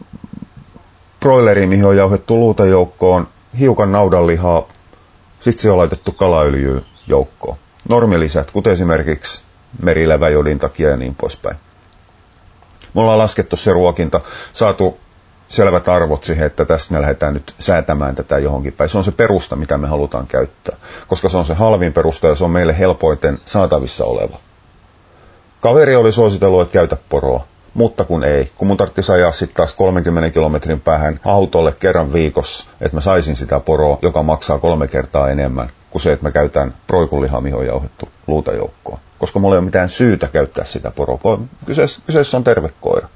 broileri, 1.19 1.67
mihin 1.67 1.85
on 1.85 1.97
jauhettu 1.97 2.39
luuta 2.39 2.65
joukkoon, 2.65 3.27
hiukan 3.59 3.91
naudanlihaa, 3.91 4.67
sitten 5.39 5.61
se 5.61 5.71
on 5.71 5.77
laitettu 5.77 6.11
kalaöljyä 6.11 6.81
joukkoon. 7.07 7.57
Normilisät, 7.89 8.51
kuten 8.51 8.73
esimerkiksi 8.73 9.43
merileväjodin 9.81 10.59
takia 10.59 10.89
ja 10.89 10.97
niin 10.97 11.15
poispäin. 11.15 11.55
Me 12.93 13.01
ollaan 13.01 13.17
laskettu 13.17 13.55
se 13.55 13.73
ruokinta, 13.73 14.21
saatu 14.53 14.97
selvät 15.49 15.89
arvot 15.89 16.23
siihen, 16.23 16.45
että 16.47 16.65
tästä 16.65 16.93
me 16.93 17.01
lähdetään 17.01 17.33
nyt 17.33 17.55
säätämään 17.59 18.15
tätä 18.15 18.37
johonkin 18.37 18.73
päin. 18.73 18.89
Se 18.89 18.97
on 18.97 19.03
se 19.03 19.11
perusta, 19.11 19.55
mitä 19.55 19.77
me 19.77 19.87
halutaan 19.87 20.27
käyttää, 20.27 20.75
koska 21.07 21.29
se 21.29 21.37
on 21.37 21.45
se 21.45 21.53
halvin 21.53 21.93
perusta 21.93 22.27
ja 22.27 22.35
se 22.35 22.43
on 22.43 22.51
meille 22.51 22.79
helpoiten 22.79 23.39
saatavissa 23.45 24.05
oleva. 24.05 24.39
Kaveri 25.61 25.95
oli 25.95 26.11
suositellut, 26.11 26.61
että 26.61 26.73
käytä 26.73 26.97
poroa, 27.09 27.45
mutta 27.77 28.05
kun 28.05 28.23
ei, 28.23 28.51
kun 28.55 28.67
mun 28.67 28.77
tarvitsisi 28.77 29.11
ajaa 29.11 29.31
sitten 29.31 29.55
taas 29.55 29.73
30 29.73 30.29
kilometrin 30.29 30.79
päähän 30.81 31.19
autolle 31.25 31.71
kerran 31.79 32.13
viikossa, 32.13 32.69
että 32.81 32.97
mä 32.97 33.01
saisin 33.01 33.35
sitä 33.35 33.59
poroa, 33.59 33.99
joka 34.01 34.23
maksaa 34.23 34.59
kolme 34.59 34.87
kertaa 34.87 35.29
enemmän 35.29 35.69
kuin 35.89 36.01
se, 36.01 36.11
että 36.11 36.25
mä 36.25 36.31
käytän 36.31 36.73
proikullihaa, 36.87 37.41
mihin 37.41 37.65
jauhettu 37.65 38.09
luutajoukkoon. 38.27 38.99
Koska 39.19 39.39
mulla 39.39 39.55
ei 39.55 39.59
ole 39.59 39.65
mitään 39.65 39.89
syytä 39.89 40.27
käyttää 40.27 40.65
sitä 40.65 40.91
poroa. 40.91 41.39
Kyseessä, 41.65 42.01
kyseessä 42.05 42.37
on 42.37 42.43
terve 42.43 42.71
koira. 42.81 43.07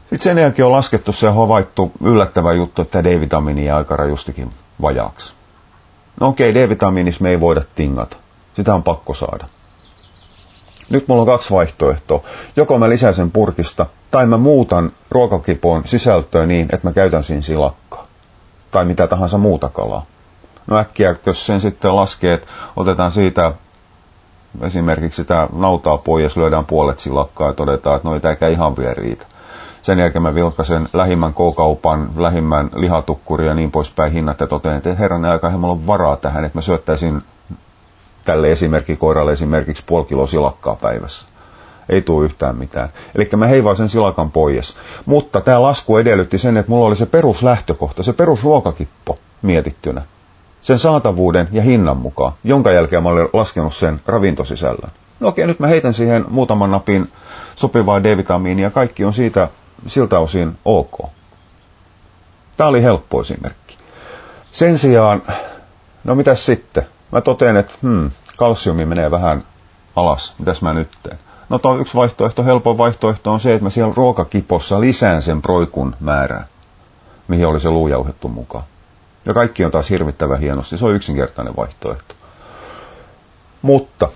Sitten 0.00 0.20
sen 0.20 0.38
jälkeen 0.38 0.66
on 0.66 0.72
laskettu 0.72 1.12
se 1.12 1.28
havaittu 1.28 1.92
yllättävä 2.02 2.52
juttu, 2.52 2.82
että 2.82 3.04
D-vitamiini 3.04 3.64
jää 3.64 3.76
aika 3.76 3.96
rajustikin 3.96 4.52
vajaaksi. 4.82 5.34
No 6.20 6.28
okei, 6.28 6.54
D-vitamiinissa 6.54 7.22
me 7.22 7.30
ei 7.30 7.40
voida 7.40 7.62
tingata. 7.74 8.16
Sitä 8.56 8.74
on 8.74 8.82
pakko 8.82 9.14
saada. 9.14 9.44
Nyt 10.90 11.08
mulla 11.08 11.22
on 11.22 11.26
kaksi 11.26 11.54
vaihtoehtoa. 11.54 12.22
Joko 12.56 12.78
mä 12.78 12.88
lisään 12.88 13.14
sen 13.14 13.30
purkista, 13.30 13.86
tai 14.10 14.26
mä 14.26 14.36
muutan 14.36 14.92
ruokakipoon 15.10 15.82
sisältöä 15.84 16.46
niin, 16.46 16.68
että 16.72 16.88
mä 16.88 16.92
käytän 16.92 17.24
siinä 17.24 17.42
silakkaa. 17.42 18.06
Tai 18.70 18.84
mitä 18.84 19.06
tahansa 19.06 19.38
muuta 19.38 19.68
kalaa. 19.68 20.06
No 20.66 20.78
äkkiä, 20.78 21.14
jos 21.26 21.46
sen 21.46 21.60
sitten 21.60 21.96
laskee, 21.96 22.34
että 22.34 22.46
otetaan 22.76 23.12
siitä 23.12 23.52
esimerkiksi 24.62 25.16
sitä 25.16 25.48
nautaa 25.52 25.98
pois, 25.98 26.36
lyödään 26.36 26.64
puolet 26.64 27.00
silakkaa 27.00 27.48
ja 27.48 27.54
todetaan, 27.54 27.96
että 27.96 28.08
no 28.08 28.14
ei 28.14 28.20
tämä 28.20 28.50
ihan 28.50 28.76
vielä 28.76 28.94
riitä. 28.94 29.26
Sen 29.82 29.98
jälkeen 29.98 30.22
mä 30.22 30.34
vilkasen 30.34 30.88
lähimmän 30.92 31.32
k-kaupan, 31.32 32.10
lähimmän 32.16 32.70
lihatukkuri 32.74 33.46
ja 33.46 33.54
niin 33.54 33.70
poispäin 33.70 34.12
hinnat 34.12 34.40
ja 34.40 34.46
totean, 34.46 34.76
että 34.76 34.94
herran 34.94 35.24
aika, 35.24 35.50
mulla 35.50 35.72
on 35.72 35.86
varaa 35.86 36.16
tähän, 36.16 36.44
että 36.44 36.58
mä 36.58 36.62
syöttäisin 36.62 37.22
tälle 38.28 38.52
esimerkkikoiralle 38.52 39.32
esimerkiksi 39.32 39.82
puoli 39.86 40.06
kiloa 40.06 40.26
silakkaa 40.26 40.76
päivässä. 40.76 41.26
Ei 41.88 42.02
tule 42.02 42.24
yhtään 42.24 42.56
mitään. 42.56 42.88
Eli 43.14 43.28
mä 43.36 43.46
heivaan 43.46 43.76
sen 43.76 43.88
silakan 43.88 44.30
pois. 44.30 44.76
Mutta 45.06 45.40
tämä 45.40 45.62
lasku 45.62 45.96
edellytti 45.96 46.38
sen, 46.38 46.56
että 46.56 46.70
mulla 46.70 46.86
oli 46.86 46.96
se 46.96 47.06
peruslähtökohta, 47.06 48.02
se 48.02 48.12
perusruokakippo 48.12 49.18
mietittynä. 49.42 50.02
Sen 50.62 50.78
saatavuuden 50.78 51.48
ja 51.52 51.62
hinnan 51.62 51.96
mukaan, 51.96 52.32
jonka 52.44 52.72
jälkeen 52.72 53.02
mä 53.02 53.08
olin 53.08 53.28
laskenut 53.32 53.74
sen 53.74 54.00
ravintosisällön. 54.06 54.90
No 55.20 55.28
okei, 55.28 55.46
nyt 55.46 55.58
mä 55.58 55.66
heitän 55.66 55.94
siihen 55.94 56.24
muutaman 56.28 56.70
napin 56.70 57.12
sopivaa 57.56 58.02
D-vitamiinia 58.02 58.66
ja 58.66 58.70
kaikki 58.70 59.04
on 59.04 59.12
siitä 59.12 59.48
siltä 59.86 60.18
osin 60.18 60.58
ok. 60.64 60.98
Tämä 62.56 62.68
oli 62.68 62.82
helppo 62.82 63.20
esimerkki. 63.20 63.76
Sen 64.52 64.78
sijaan, 64.78 65.22
no 66.04 66.14
mitäs 66.14 66.46
sitten? 66.46 66.86
Mä 67.12 67.20
totean, 67.20 67.56
että 67.56 67.74
hmm, 67.82 68.10
kalsiumi 68.36 68.84
menee 68.84 69.10
vähän 69.10 69.44
alas, 69.96 70.34
mitäs 70.38 70.62
mä 70.62 70.74
nyt 70.74 70.88
teen? 71.02 71.18
No 71.48 71.58
tuo 71.58 71.76
yksi 71.76 71.94
vaihtoehto, 71.94 72.44
helpoin 72.44 72.78
vaihtoehto 72.78 73.32
on 73.32 73.40
se, 73.40 73.54
että 73.54 73.64
mä 73.64 73.70
siellä 73.70 73.94
ruokakipossa 73.96 74.80
lisään 74.80 75.22
sen 75.22 75.42
proikun 75.42 75.96
määrää, 76.00 76.46
mihin 77.28 77.46
oli 77.46 77.60
se 77.60 77.70
luujauhettu 77.70 78.28
mukaan. 78.28 78.64
Ja 79.24 79.34
kaikki 79.34 79.64
on 79.64 79.70
taas 79.70 79.90
hirvittävän 79.90 80.40
hienosti, 80.40 80.78
se 80.78 80.86
on 80.86 80.94
yksinkertainen 80.94 81.56
vaihtoehto. 81.56 82.14
Mutta, 83.62 84.08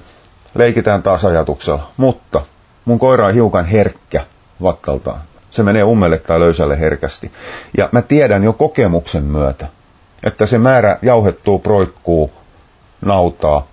leikitään 0.55 1.03
taas 1.03 1.25
ajatuksella, 1.25 1.91
mutta 1.97 2.41
mun 2.85 2.99
koira 2.99 3.27
on 3.27 3.35
hiukan 3.35 3.65
herkkä 3.65 4.27
vattaltaan. 4.63 5.21
Se 5.51 5.63
menee 5.63 5.85
ummelle 5.85 6.19
tai 6.19 6.41
löysälle 6.41 6.81
herkästi. 6.81 7.33
Ja 7.77 7.89
mä 7.93 8.03
tiedän 8.03 8.45
jo 8.45 8.53
kokemuksen 8.53 9.25
myötä, 9.25 9.67
että 10.25 10.47
se 10.47 10.59
määrä 10.59 10.99
jauhettuu, 11.03 11.59
proikkuu, 11.59 12.33
nautaa 13.05 13.67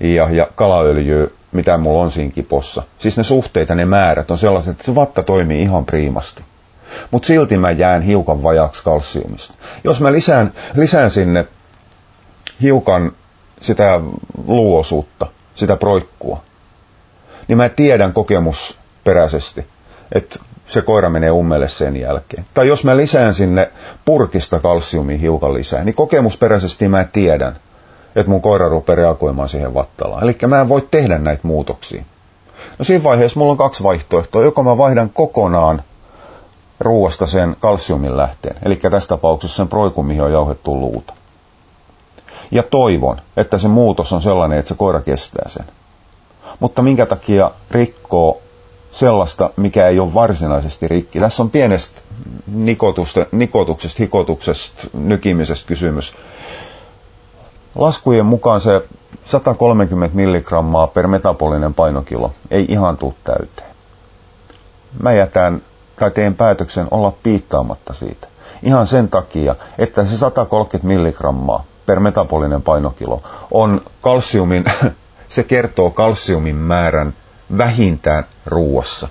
ja, 0.00 0.30
ja 0.30 0.48
kalaöljyä, 0.54 1.28
mitä 1.52 1.78
mulla 1.78 2.02
on 2.02 2.10
siinä 2.10 2.32
kipossa. 2.32 2.82
Siis 2.98 3.16
ne 3.16 3.22
suhteita, 3.22 3.74
ne 3.74 3.84
määrät 3.84 4.30
on 4.30 4.38
sellaiset, 4.38 4.70
että 4.70 4.84
se 4.84 4.94
vatta 4.94 5.22
toimii 5.22 5.62
ihan 5.62 5.84
priimasti. 5.84 6.42
Mutta 7.10 7.26
silti 7.26 7.58
mä 7.58 7.70
jään 7.70 8.02
hiukan 8.02 8.42
vajaksi 8.42 8.84
kalsiumista. 8.84 9.54
Jos 9.84 10.00
mä 10.00 10.12
lisään, 10.12 10.52
lisään 10.74 11.10
sinne 11.10 11.46
hiukan 12.62 13.12
sitä 13.60 14.00
luosuutta, 14.46 15.26
sitä 15.54 15.76
proikkua, 15.76 16.42
niin 17.48 17.58
mä 17.58 17.68
tiedän 17.68 18.12
kokemusperäisesti, 18.12 19.66
että 20.12 20.38
se 20.68 20.82
koira 20.82 21.10
menee 21.10 21.30
ummelle 21.30 21.68
sen 21.68 21.96
jälkeen. 21.96 22.46
Tai 22.54 22.68
jos 22.68 22.84
mä 22.84 22.96
lisään 22.96 23.34
sinne 23.34 23.70
purkista 24.04 24.60
kalsiumia 24.60 25.18
hiukan 25.18 25.54
lisää, 25.54 25.84
niin 25.84 25.94
kokemusperäisesti 25.94 26.88
mä 26.88 27.04
tiedän, 27.04 27.56
että 28.20 28.30
mun 28.30 28.42
koira 28.42 28.68
rupeaa 28.68 28.96
reagoimaan 28.96 29.48
siihen 29.48 29.74
vattalaan. 29.74 30.22
Eli 30.22 30.36
mä 30.46 30.60
en 30.60 30.68
voi 30.68 30.88
tehdä 30.90 31.18
näitä 31.18 31.40
muutoksia. 31.42 32.02
No 32.78 32.84
siinä 32.84 33.04
vaiheessa 33.04 33.38
mulla 33.40 33.52
on 33.52 33.58
kaksi 33.58 33.82
vaihtoehtoa. 33.82 34.42
Joko 34.44 34.62
mä 34.62 34.78
vaihdan 34.78 35.10
kokonaan 35.10 35.82
ruoasta 36.80 37.26
sen 37.26 37.56
kalsiumin 37.60 38.16
lähteen, 38.16 38.56
eli 38.62 38.76
tässä 38.76 39.08
tapauksessa 39.08 39.56
sen 39.56 39.68
proikun, 39.68 40.06
mihin 40.06 40.22
on 40.22 40.32
jauhettu 40.32 40.80
luuta. 40.80 41.14
Ja 42.50 42.62
toivon, 42.62 43.20
että 43.36 43.58
se 43.58 43.68
muutos 43.68 44.12
on 44.12 44.22
sellainen, 44.22 44.58
että 44.58 44.68
se 44.68 44.74
koira 44.74 45.00
kestää 45.00 45.48
sen. 45.48 45.64
Mutta 46.60 46.82
minkä 46.82 47.06
takia 47.06 47.50
rikkoo 47.70 48.40
sellaista, 48.92 49.50
mikä 49.56 49.88
ei 49.88 49.98
ole 49.98 50.14
varsinaisesti 50.14 50.88
rikki. 50.88 51.20
Tässä 51.20 51.42
on 51.42 51.50
pienestä 51.50 52.02
nikotuksesta, 52.46 53.26
hikotuksesta, 53.98 54.86
nykimisestä 54.92 55.66
kysymys. 55.66 56.14
Laskujen 57.78 58.26
mukaan 58.26 58.60
se 58.60 58.82
130 59.24 60.16
milligrammaa 60.16 60.86
per 60.86 61.06
metabolinen 61.08 61.74
painokilo 61.74 62.32
ei 62.50 62.66
ihan 62.68 62.96
tule 62.96 63.14
täyteen. 63.24 63.70
Mä 65.02 65.12
jätän 65.12 65.62
tai 65.98 66.10
teen 66.10 66.34
päätöksen 66.34 66.86
olla 66.90 67.12
piittaamatta 67.22 67.92
siitä. 67.92 68.28
Ihan 68.62 68.86
sen 68.86 69.08
takia, 69.08 69.54
että 69.78 70.04
se 70.04 70.16
130 70.16 70.88
milligrammaa 70.88 71.64
per 71.86 72.00
metabolinen 72.00 72.62
painokilo 72.62 73.22
on 73.50 73.80
kalsiumin, 74.00 74.64
se 75.28 75.42
kertoo 75.42 75.90
kalsiumin 75.90 76.56
määrän 76.56 77.14
vähintään 77.58 78.24
ruuassa. 78.46 79.08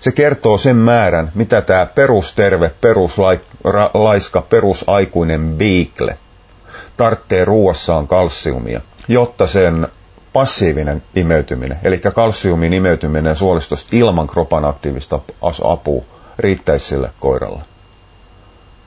Se 0.00 0.12
kertoo 0.12 0.58
sen 0.58 0.76
määrän, 0.76 1.32
mitä 1.34 1.60
tämä 1.62 1.86
perusterve, 1.86 2.72
peruslaiska, 2.80 4.42
perusaikuinen 4.42 5.54
biikle 5.58 6.18
tarvitsee 7.00 7.44
ruuassaan 7.44 8.08
kalsiumia, 8.08 8.80
jotta 9.08 9.46
sen 9.46 9.88
passiivinen 10.32 11.02
imeytyminen, 11.14 11.78
eli 11.84 11.98
kalsiumin 11.98 12.72
imeytyminen 12.72 13.36
suolistosta 13.36 13.88
ilman 13.92 14.26
kropan 14.26 14.64
aktiivista 14.64 15.20
apua 15.64 16.04
riittäisi 16.38 16.86
sille 16.86 17.10
koiralle. 17.20 17.62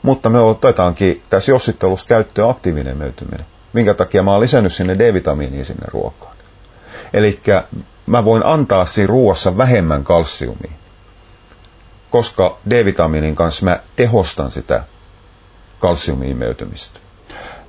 Mutta 0.01 0.29
me 0.29 0.39
otetaankin 0.39 1.23
tässä 1.29 1.51
jossittelussa 1.51 2.05
käyttöön 2.07 2.49
aktiivinen 2.49 2.95
imeytyminen, 2.95 3.45
minkä 3.73 3.93
takia 3.93 4.23
mä 4.23 4.31
oon 4.31 4.41
lisännyt 4.41 4.73
sinne 4.73 4.99
D-vitamiinia 4.99 5.65
sinne 5.65 5.85
ruokaan. 5.87 6.35
Eli 7.13 7.39
mä 8.05 8.25
voin 8.25 8.45
antaa 8.45 8.85
siinä 8.85 9.07
ruoassa 9.07 9.57
vähemmän 9.57 10.03
kalsiumia, 10.03 10.71
koska 12.09 12.57
D-vitamiinin 12.69 13.35
kanssa 13.35 13.65
mä 13.65 13.79
tehostan 13.95 14.51
sitä 14.51 14.83
kalsiumiimeytymistä. 15.79 16.99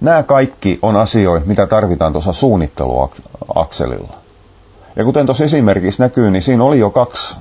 Nämä 0.01 0.23
kaikki 0.23 0.79
on 0.83 0.97
asioita, 0.97 1.47
mitä 1.47 1.67
tarvitaan 1.67 2.13
tuossa 2.13 2.33
suunnitteluakselilla. 2.33 4.15
Ja 4.97 5.05
kuten 5.05 5.27
tuossa 5.27 5.45
esimerkissä 5.45 6.03
näkyy, 6.03 6.31
niin 6.31 6.43
siinä 6.43 6.65
oli 6.65 6.79
jo 6.79 6.91
kaksi 6.91 7.37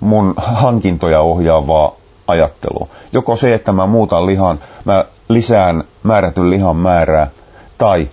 mun 0.00 0.34
hankintoja 0.36 1.20
ohjaavaa 1.20 1.92
ajattelua. 2.26 2.88
Joko 3.12 3.36
se, 3.36 3.54
että 3.54 3.72
mä 3.72 3.86
muutan 3.86 4.26
lihan, 4.26 4.58
mä 4.84 5.04
lisään 5.28 5.84
määrätyn 6.02 6.50
lihan 6.50 6.76
määrää, 6.76 7.30
tai 7.78 8.08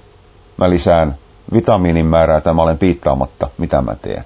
mä 0.57 0.69
lisään 0.69 1.15
vitamiinin 1.53 2.05
määrää, 2.05 2.41
tai 2.41 2.53
mä 2.53 2.61
olen 2.61 2.77
piittaamatta, 2.77 3.49
mitä 3.57 3.81
mä 3.81 3.95
teen. 3.95 4.23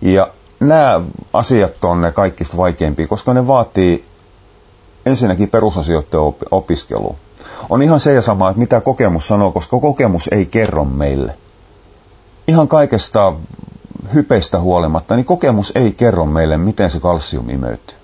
Ja 0.00 0.28
nämä 0.60 1.00
asiat 1.32 1.84
on 1.84 2.00
ne 2.00 2.12
kaikista 2.12 2.56
vaikeimpia, 2.56 3.06
koska 3.06 3.34
ne 3.34 3.46
vaatii 3.46 4.04
ensinnäkin 5.06 5.50
perusasioiden 5.50 6.20
opiskelua. 6.50 7.16
On 7.70 7.82
ihan 7.82 8.00
se 8.00 8.14
ja 8.14 8.22
sama, 8.22 8.48
että 8.48 8.58
mitä 8.58 8.80
kokemus 8.80 9.28
sanoo, 9.28 9.52
koska 9.52 9.80
kokemus 9.80 10.28
ei 10.32 10.46
kerro 10.46 10.84
meille. 10.84 11.34
Ihan 12.48 12.68
kaikesta 12.68 13.32
hypeistä 14.14 14.60
huolimatta, 14.60 15.16
niin 15.16 15.26
kokemus 15.26 15.72
ei 15.74 15.92
kerro 15.92 16.26
meille, 16.26 16.56
miten 16.56 16.90
se 16.90 17.00
kalsium 17.00 17.50
imeytyy. 17.50 17.96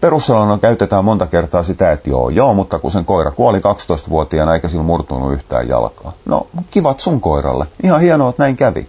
Perussalona 0.00 0.58
käytetään 0.58 1.04
monta 1.04 1.26
kertaa 1.26 1.62
sitä, 1.62 1.92
että 1.92 2.10
joo, 2.10 2.28
joo, 2.28 2.54
mutta 2.54 2.78
kun 2.78 2.92
sen 2.92 3.04
koira 3.04 3.30
kuoli 3.30 3.58
12-vuotiaana 3.58 4.54
eikä 4.54 4.68
sillä 4.68 4.82
murtunut 4.84 5.32
yhtään 5.32 5.68
jalkaa. 5.68 6.12
No, 6.24 6.46
kivat 6.70 7.00
sun 7.00 7.20
koiralle. 7.20 7.66
Ihan 7.82 8.00
hienoa, 8.00 8.30
että 8.30 8.42
näin 8.42 8.56
kävi. 8.56 8.88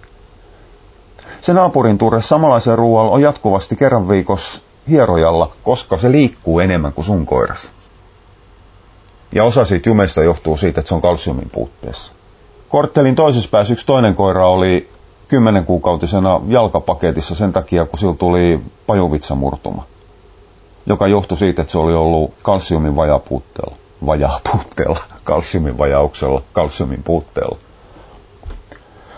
Se 1.41 1.53
naapurin 1.53 1.97
turre 1.97 2.21
samanlaisen 2.21 2.77
ruoalla 2.77 3.11
on 3.11 3.21
jatkuvasti 3.21 3.75
kerran 3.75 4.09
viikossa 4.09 4.61
hierojalla, 4.89 5.51
koska 5.63 5.97
se 5.97 6.11
liikkuu 6.11 6.59
enemmän 6.59 6.93
kuin 6.93 7.05
sun 7.05 7.25
koiras. 7.25 7.71
Ja 9.35 9.43
osa 9.43 9.65
siitä 9.65 9.89
jumeista 9.89 10.23
johtuu 10.23 10.57
siitä, 10.57 10.79
että 10.79 10.89
se 10.89 10.95
on 10.95 11.01
kalsiumin 11.01 11.49
puutteessa. 11.49 12.13
Korttelin 12.69 13.15
toisessa 13.15 13.49
päässä 13.49 13.73
yksi 13.73 13.85
toinen 13.85 14.15
koira 14.15 14.47
oli 14.47 14.89
kymmenen 15.27 15.65
kuukautisena 15.65 16.41
jalkapaketissa 16.47 17.35
sen 17.35 17.53
takia, 17.53 17.85
kun 17.85 17.99
sillä 17.99 18.15
tuli 18.15 18.59
pajuvitsamurtuma, 18.87 19.83
joka 20.85 21.07
johtui 21.07 21.37
siitä, 21.37 21.61
että 21.61 21.71
se 21.71 21.77
oli 21.77 21.93
ollut 21.93 22.33
kalsiumin 22.43 22.95
vajapuutteella. 22.95 23.75
Vajapuutteella, 24.05 24.99
kalsiumin 25.23 25.77
vajauksella, 25.77 26.41
kalsiumin 26.53 27.03
puutteella 27.03 27.57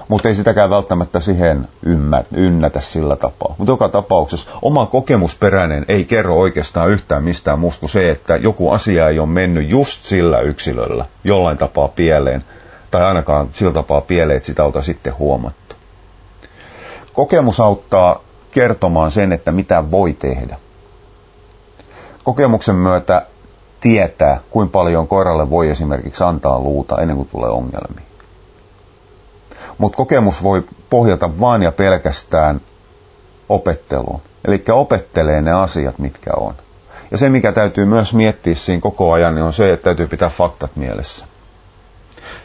mutta 0.08 0.28
ei 0.28 0.36
sitäkään 0.36 0.70
välttämättä 0.70 1.20
siihen 1.20 1.68
ymmä, 1.84 2.24
ynnätä 2.32 2.82
sillä 2.82 3.16
tapaa. 3.16 3.56
Mutta 3.58 3.72
joka 3.72 3.90
tapauksessa 3.90 4.50
oma 4.62 4.86
kokemusperäinen 4.86 5.86
ei 5.88 6.06
kerro 6.06 6.36
oikeastaan 6.36 6.90
yhtään 6.90 7.24
mistään 7.24 7.60
muusta 7.60 7.80
kuin 7.80 7.90
se, 7.90 8.10
että 8.10 8.36
joku 8.36 8.70
asia 8.72 9.10
ei 9.10 9.20
ole 9.20 9.28
mennyt 9.28 9.70
just 9.70 10.04
sillä 10.04 10.40
yksilöllä 10.40 11.06
jollain 11.24 11.58
tapaa 11.58 11.88
pieleen, 11.88 12.44
tai 12.92 13.04
ainakaan 13.04 13.48
sillä 13.54 13.74
tapaa 13.74 14.02
pieleen, 14.02 14.38
että 14.38 14.48
sitä 14.48 14.64
olta 14.64 14.82
sitten 14.82 15.18
huomattu. 15.20 15.76
Kokemus 17.14 17.60
auttaa 17.60 18.20
kertomaan 18.52 19.12
sen, 19.12 19.32
että 19.32 19.52
mitä 19.52 19.92
voi 19.92 20.14
tehdä. 20.14 20.58
Kokemuksen 22.24 22.76
myötä 22.76 23.26
tietää, 23.82 24.40
kuinka 24.50 24.72
paljon 24.72 25.08
koiralle 25.08 25.50
voi 25.50 25.70
esimerkiksi 25.70 26.24
antaa 26.24 26.60
luuta 26.60 27.02
ennen 27.02 27.16
kuin 27.18 27.30
tulee 27.32 27.50
ongelmia 27.50 28.13
mutta 29.78 29.98
kokemus 29.98 30.44
voi 30.44 30.64
pohjata 30.90 31.40
vain 31.40 31.62
ja 31.62 31.72
pelkästään 31.72 32.62
opetteluun. 33.50 34.22
Eli 34.46 34.64
opettelee 34.72 35.42
ne 35.42 35.52
asiat, 35.52 36.00
mitkä 36.00 36.32
on. 36.38 36.54
Ja 37.12 37.18
se, 37.18 37.30
mikä 37.30 37.52
täytyy 37.52 37.86
myös 37.86 38.14
miettiä 38.14 38.56
siinä 38.56 38.82
koko 38.82 39.12
ajan, 39.12 39.36
niin 39.36 39.44
on 39.44 39.54
se, 39.54 39.74
että 39.74 39.84
täytyy 39.84 40.08
pitää 40.08 40.30
faktat 40.30 40.76
mielessä. 40.76 41.26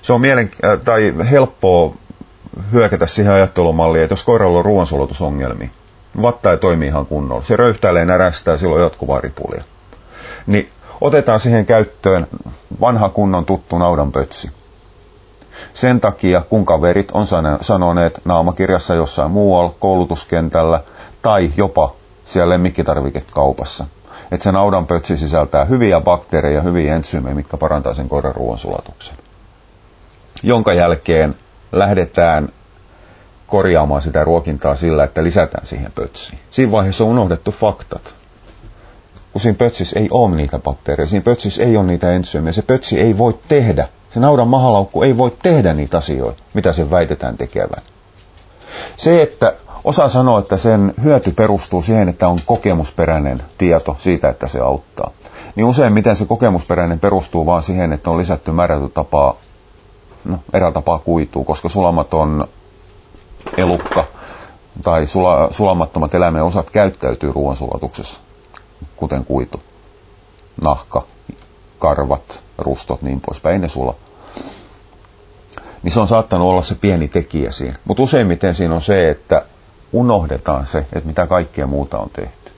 Se 0.03 0.13
on 0.13 0.21
mielen, 0.21 0.51
äh, 0.65 0.81
tai 0.85 1.15
helppoa 1.31 1.95
hyökätä 2.73 3.07
siihen 3.07 3.33
ajattelumalliin, 3.33 4.05
että 4.05 4.13
jos 4.13 4.25
koiralla 4.25 4.59
on 4.59 4.65
ruoansulatusongelmia, 4.65 5.69
vatta 6.23 6.51
ei 6.51 6.59
toimi 6.59 6.87
ihan 6.87 7.07
kunnolla. 7.07 7.43
Se 7.43 7.57
röyhtäilee, 7.57 8.05
närästää, 8.05 8.57
silloin 8.57 8.83
jatkuvaa 8.83 9.21
ripulia. 9.21 9.65
Niin 10.47 10.69
otetaan 11.01 11.41
siihen 11.41 11.67
käyttöön 11.67 12.27
vanha 12.81 13.09
kunnon 13.09 13.47
tuttu 13.47 13.79
naudanpötsi. 13.79 14.51
Sen 15.75 16.01
takia, 16.01 16.41
kun 16.41 16.67
kaverit 16.67 17.11
on 17.11 17.27
sanoneet 17.61 18.21
naamakirjassa 18.25 18.95
jossain 18.95 19.31
muualla, 19.31 19.75
koulutuskentällä 19.79 20.81
tai 21.23 21.51
jopa 21.57 21.95
siellä 22.27 22.53
lemmikkitarvikekaupassa, 22.53 23.87
että 24.31 24.45
se 24.45 24.53
naudanpötsi 24.53 25.17
sisältää 25.17 25.65
hyviä 25.65 26.01
bakteereja, 26.01 26.61
hyviä 26.61 26.97
entsyymejä, 26.97 27.35
mitkä 27.35 27.57
parantaa 27.57 27.95
sen 27.95 28.09
koiran 28.09 28.35
ruoansulatuksen. 28.35 29.17
Jonka 30.43 30.73
jälkeen 30.73 31.35
lähdetään 31.73 32.49
korjaamaan 33.47 34.03
sitä 34.03 34.25
ruokintaa 34.25 34.75
sillä, 34.75 35.05
että 35.05 35.25
lisätään 35.25 35.67
siihen 35.67 35.93
pötsiin. 35.93 36.39
Siinä 36.51 36.73
vaiheessa 36.73 37.05
on 37.05 37.11
unohdettu 37.11 37.53
faktat. 37.53 38.18
Kun 39.33 39.41
siinä 39.41 39.59
pötsissä 39.59 40.01
ei 40.01 40.09
ole 40.11 40.37
niitä 40.37 40.59
bakteereja, 40.59 41.09
siinä 41.09 41.25
pötsissä 41.25 41.63
ei 41.63 41.77
ole 41.77 41.87
niitä 41.87 42.13
entsyymejä, 42.13 42.53
se 42.53 42.63
pötsi 42.63 43.01
ei 43.01 43.19
voi 43.19 43.39
tehdä 43.49 43.89
se 44.11 44.21
naudan 44.21 44.49
mahalaukku 44.49 45.03
ei 45.03 45.19
voi 45.19 45.33
tehdä 45.43 45.75
niitä 45.75 45.99
asioita, 45.99 46.43
mitä 46.55 46.73
sen 46.73 46.91
väitetään 46.91 47.37
tekevän. 47.37 47.83
Se, 48.97 49.23
että 49.23 49.55
osa 49.85 50.09
sanoo, 50.09 50.39
että 50.39 50.57
sen 50.57 50.95
hyöty 51.03 51.31
perustuu 51.31 51.83
siihen, 51.83 52.09
että 52.09 52.29
on 52.29 52.39
kokemusperäinen 52.47 53.43
tieto 53.59 53.97
siitä, 53.99 54.29
että 54.29 54.47
se 54.47 54.61
auttaa. 54.61 55.11
Niin 55.55 55.65
useimmiten 55.65 56.17
se 56.17 56.25
kokemusperäinen 56.25 57.01
perustuu 57.01 57.47
vaan 57.47 57.63
siihen, 57.63 57.93
että 57.93 58.11
on 58.11 58.19
lisätty 58.19 58.53
määrätty 58.53 58.89
tapaa, 58.89 59.37
no, 60.25 60.39
erää 60.53 60.73
tapaa 60.73 60.99
kuituu, 60.99 61.45
koska 61.45 61.69
sulamaton 61.69 62.49
elukka 63.57 64.05
tai 64.83 65.07
sula, 65.07 65.49
sulamattomat 65.51 66.15
eläimen 66.15 66.45
osat 66.45 66.71
käyttäytyy 66.71 67.33
ruoansulatuksessa, 67.33 68.21
kuten 68.97 69.25
kuitu, 69.25 69.61
nahka, 70.63 71.03
karvat, 71.79 72.43
rustot, 72.59 73.03
niin 73.03 73.21
poispäin, 73.21 73.61
ne 73.61 73.69
sula. 73.69 73.95
Niin 75.83 75.93
se 75.93 76.01
on 76.01 76.09
saattanut 76.09 76.49
olla 76.49 76.63
se 76.63 76.75
pieni 76.75 77.09
tekijä 77.09 77.53
siinä. 77.53 77.77
Mutta 77.85 78.03
useimmiten 78.03 78.55
siinä 78.55 78.75
on 78.75 78.81
se, 78.83 79.11
että 79.11 79.43
unohdetaan 79.93 80.67
se, 80.67 80.79
että 80.79 81.07
mitä 81.09 81.27
kaikkea 81.27 81.67
muuta 81.67 81.99
on 81.99 82.11
tehty. 82.11 82.53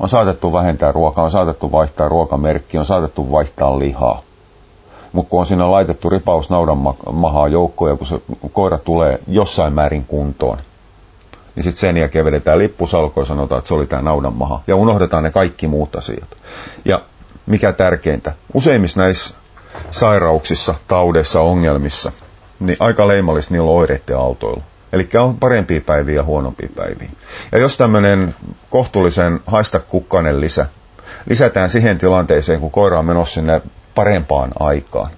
On 0.00 0.08
saatettu 0.08 0.52
vähentää 0.52 0.92
ruokaa, 0.92 1.24
on 1.24 1.30
saatettu 1.30 1.72
vaihtaa 1.72 2.08
ruokamerkki, 2.08 2.78
on 2.78 2.84
saatettu 2.84 3.32
vaihtaa 3.32 3.78
lihaa. 3.78 4.22
Mutta 5.12 5.30
kun 5.30 5.40
on 5.40 5.46
siinä 5.46 5.70
laitettu 5.70 6.10
ripaus 6.10 6.50
naudan 6.50 6.78
mahaa 7.12 7.48
joukkoon 7.48 7.90
ja 7.90 7.96
kun 7.96 8.06
se 8.06 8.20
koira 8.52 8.78
tulee 8.78 9.20
jossain 9.28 9.72
määrin 9.72 10.04
kuntoon, 10.04 10.58
niin 11.54 11.64
sitten 11.64 11.80
sen 11.80 11.96
jälkeen 11.96 12.24
vedetään 12.24 12.58
lippusalko 12.58 13.20
ja 13.20 13.24
sanotaan, 13.24 13.58
että 13.58 13.68
se 13.68 13.74
oli 13.74 13.86
tämä 13.86 14.02
naudan 14.02 14.34
maha. 14.34 14.62
Ja 14.66 14.76
unohdetaan 14.76 15.24
ne 15.24 15.30
kaikki 15.30 15.66
muut 15.66 15.96
asiat. 15.96 16.28
Ja 16.84 17.02
mikä 17.46 17.72
tärkeintä, 17.72 18.32
useimmissa 18.54 19.00
näissä 19.00 19.34
sairauksissa, 19.90 20.74
taudeissa, 20.88 21.40
ongelmissa, 21.40 22.12
niin 22.60 22.76
aika 22.80 23.08
leimallista 23.08 23.54
niillä 23.54 23.70
on 23.70 23.76
oireiden 23.76 24.16
autoilu. 24.16 24.62
Eli 24.92 25.08
on 25.18 25.36
parempia 25.36 25.80
päiviä 25.80 26.14
ja 26.14 26.22
huonompia 26.22 26.68
päiviä. 26.76 27.10
Ja 27.52 27.58
jos 27.58 27.76
tämmöinen 27.76 28.34
kohtuullisen 28.70 29.40
haista 29.46 29.80
kukkanen 29.80 30.40
lisä 30.40 30.66
lisätään 31.28 31.70
siihen 31.70 31.98
tilanteeseen, 31.98 32.60
kun 32.60 32.70
koira 32.70 32.98
on 32.98 33.04
menossa 33.04 33.34
sinne 33.34 33.62
parempaan 33.94 34.50
aikaan, 34.60 35.10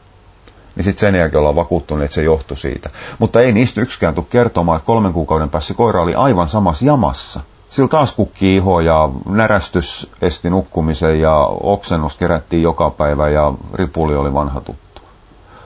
niin 0.77 0.85
sitten 0.85 1.01
sen 1.01 1.19
jälkeen 1.21 1.39
ollaan 1.39 1.57
vakuuttuneet, 1.57 2.05
että 2.05 2.15
se 2.15 2.23
johtui 2.23 2.57
siitä. 2.57 2.91
Mutta 3.19 3.41
ei 3.41 3.53
niistä 3.53 3.81
yksikään 3.81 4.15
tule 4.15 4.27
kertomaan, 4.31 4.77
että 4.77 4.87
kolmen 4.87 5.13
kuukauden 5.13 5.51
päässä 5.51 5.75
koira 5.75 6.03
oli 6.03 6.15
aivan 6.15 6.49
samassa 6.49 6.85
jamassa– 6.87 7.41
sillä 7.75 7.89
taas 7.89 8.13
kukki 8.13 8.57
iho 8.57 8.81
ja 8.81 9.09
närästys 9.29 10.11
esti 10.23 10.51
nukkumisen 10.51 11.21
ja 11.21 11.37
oksennus 11.63 12.17
kerättiin 12.17 12.63
joka 12.63 12.91
päivä 12.91 13.29
ja 13.29 13.53
ripuli 13.75 14.17
oli 14.17 14.35
vanha 14.35 14.61
tuttu. 14.61 15.03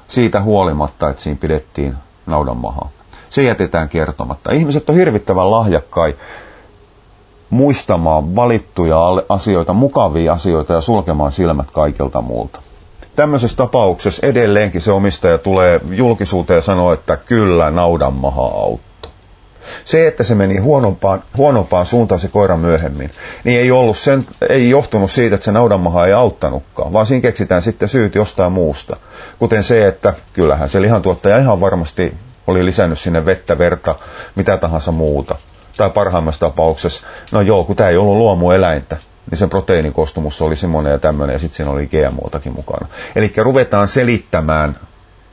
Siitä 0.09 0.43
huolimatta, 0.43 1.11
että 1.11 1.23
siinä 1.23 1.39
pidettiin 1.41 1.95
naudanmahaa. 2.27 2.89
Se 3.31 3.43
jätetään 3.43 3.89
kertomatta. 3.89 4.53
Ihmiset 4.53 4.91
on 4.91 4.97
hirvittävän 4.97 5.51
lahjakkai 5.51 6.17
muistamaan 7.51 8.37
valittuja 8.37 8.99
asioita, 9.29 9.73
mukavia 9.73 10.33
asioita 10.33 10.73
ja 10.73 10.81
sulkemaan 10.81 11.33
silmät 11.33 11.71
kaikilta 11.71 12.21
muulta. 12.21 12.61
Tämmöisessä 13.19 13.57
tapauksessa 13.57 14.27
edelleenkin 14.27 14.81
se 14.81 14.93
omistaja 14.93 15.39
tulee 15.39 15.81
julkisuuteen 15.91 16.59
ja 16.59 16.63
sanoo, 16.63 16.93
että 16.93 17.17
kyllä 17.17 17.71
naudanmaha 17.71 18.43
auttaa 18.43 19.11
se, 19.85 20.07
että 20.07 20.25
se 20.25 20.35
meni 20.35 20.59
huonompaan, 20.59 21.23
huonompaan 21.37 21.87
suuntaan 21.87 22.19
se 22.19 22.29
koira 22.29 22.57
myöhemmin, 22.57 23.11
niin 23.45 23.61
ei, 23.61 23.71
ollut 23.71 23.99
sen, 23.99 24.27
ei 24.49 24.71
johtunut 24.71 25.11
siitä, 25.11 25.35
että 25.35 25.45
se 25.45 25.53
naudanmaha 25.53 26.07
ei 26.07 26.13
auttanutkaan, 26.13 26.93
vaan 26.93 27.07
siinä 27.07 27.23
keksitään 27.23 27.63
sitten 27.63 27.89
syyt 27.89 28.15
jostain 28.15 28.53
muusta. 28.53 28.97
Kuten 29.39 29.65
se, 29.65 29.87
että 29.89 30.15
kyllähän 30.33 30.69
se 30.69 30.83
lihantuottaja 30.83 31.39
ihan 31.39 31.61
varmasti 31.61 32.15
oli 32.47 32.65
lisännyt 32.65 32.99
sinne 32.99 33.27
vettä, 33.27 33.59
verta, 33.59 33.95
mitä 34.35 34.57
tahansa 34.57 34.93
muuta. 34.93 35.37
Tai 35.77 35.91
parhaimmassa 35.91 36.41
tapauksessa, 36.41 37.07
no 37.33 37.41
joo, 37.41 37.65
kun 37.65 37.77
tämä 37.77 37.91
ei 37.91 37.97
ollut 37.97 38.17
luomueläintä, 38.17 38.97
niin 39.31 39.39
sen 39.39 39.51
proteiinikoostumus 39.51 40.43
oli 40.43 40.57
semmoinen 40.57 40.91
ja 40.93 40.99
tämmöinen, 40.99 41.35
ja 41.35 41.39
sitten 41.39 41.57
siinä 41.57 41.71
oli 41.73 41.87
GMOtakin 41.89 42.53
mukana. 42.53 42.87
Eli 43.17 43.33
ruvetaan 43.37 43.89
selittämään 43.89 44.77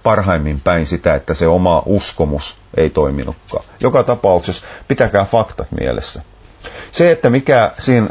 parhaimmin 0.03 0.61
päin 0.63 0.85
sitä, 0.85 1.15
että 1.15 1.33
se 1.33 1.47
oma 1.47 1.83
uskomus 1.85 2.57
ei 2.77 2.89
toiminutkaan. 2.89 3.63
Joka 3.81 4.03
tapauksessa 4.03 4.65
pitäkää 4.87 5.25
faktat 5.25 5.67
mielessä. 5.79 6.21
Se, 6.91 7.11
että 7.11 7.29
mikä 7.29 7.71
siinä 7.77 8.07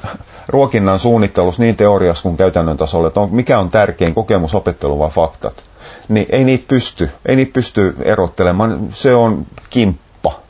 ruokinnan 0.49 0.99
suunnittelussa 0.99 1.63
niin 1.63 1.77
teoriassa 1.77 2.23
kuin 2.23 2.37
käytännön 2.37 2.77
tasolla, 2.77 3.09
että 3.09 3.21
on, 3.21 3.35
mikä 3.35 3.59
on 3.59 3.71
tärkein 3.71 4.15
kokemusopettelu 4.15 4.99
vai 4.99 5.11
faktat, 5.11 5.65
niin 6.09 6.27
ei 6.31 6.45
niitä 6.45 6.65
pysty, 6.69 7.11
ei 7.27 7.37
niitä 7.37 7.53
pysty 7.53 7.97
erottelemaan. 8.03 8.89
Se 8.93 9.15
on 9.15 9.47
kimppa. 9.71 10.41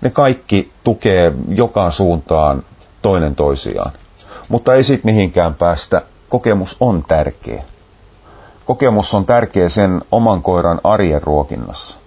Ne 0.00 0.10
kaikki 0.10 0.72
tukee 0.84 1.32
joka 1.48 1.90
suuntaan 1.90 2.62
toinen 3.02 3.34
toisiaan. 3.34 3.92
Mutta 4.52 4.74
ei 4.74 4.84
siitä 4.84 5.04
mihinkään 5.04 5.54
päästä. 5.54 6.02
Kokemus 6.28 6.76
on 6.80 7.02
tärkeä. 7.08 7.62
Kokemus 8.64 9.14
on 9.14 9.24
tärkeä 9.26 9.68
sen 9.68 10.00
oman 10.10 10.42
koiran 10.42 10.80
arjen 10.84 11.22
ruokinnassa. 11.22 11.98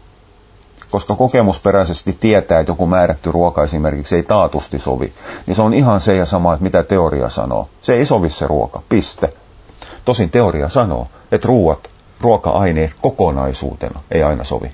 Koska 0.92 1.16
kokemusperäisesti 1.16 2.18
tietää, 2.20 2.60
että 2.60 2.72
joku 2.72 2.88
määrätty 2.88 3.32
ruoka 3.32 3.64
esimerkiksi 3.64 4.16
ei 4.16 4.24
taatusti 4.24 4.80
sovi, 4.80 5.14
niin 5.48 5.56
se 5.56 5.62
on 5.62 5.74
ihan 5.74 6.02
se 6.02 6.16
ja 6.16 6.26
sama, 6.26 6.54
että 6.54 6.64
mitä 6.64 6.84
teoria 6.84 7.30
sanoo. 7.30 7.70
Se 7.82 7.94
ei 7.94 8.06
sovi 8.06 8.30
se 8.30 8.48
ruoka, 8.48 8.82
piste. 8.90 9.34
Tosin 10.06 10.30
teoria 10.30 10.70
sanoo, 10.70 11.08
että 11.32 11.48
ruuat, 11.48 11.90
ruoka-aineet 12.22 12.92
kokonaisuutena 13.02 14.00
ei 14.12 14.24
aina 14.24 14.44
sovi. 14.44 14.72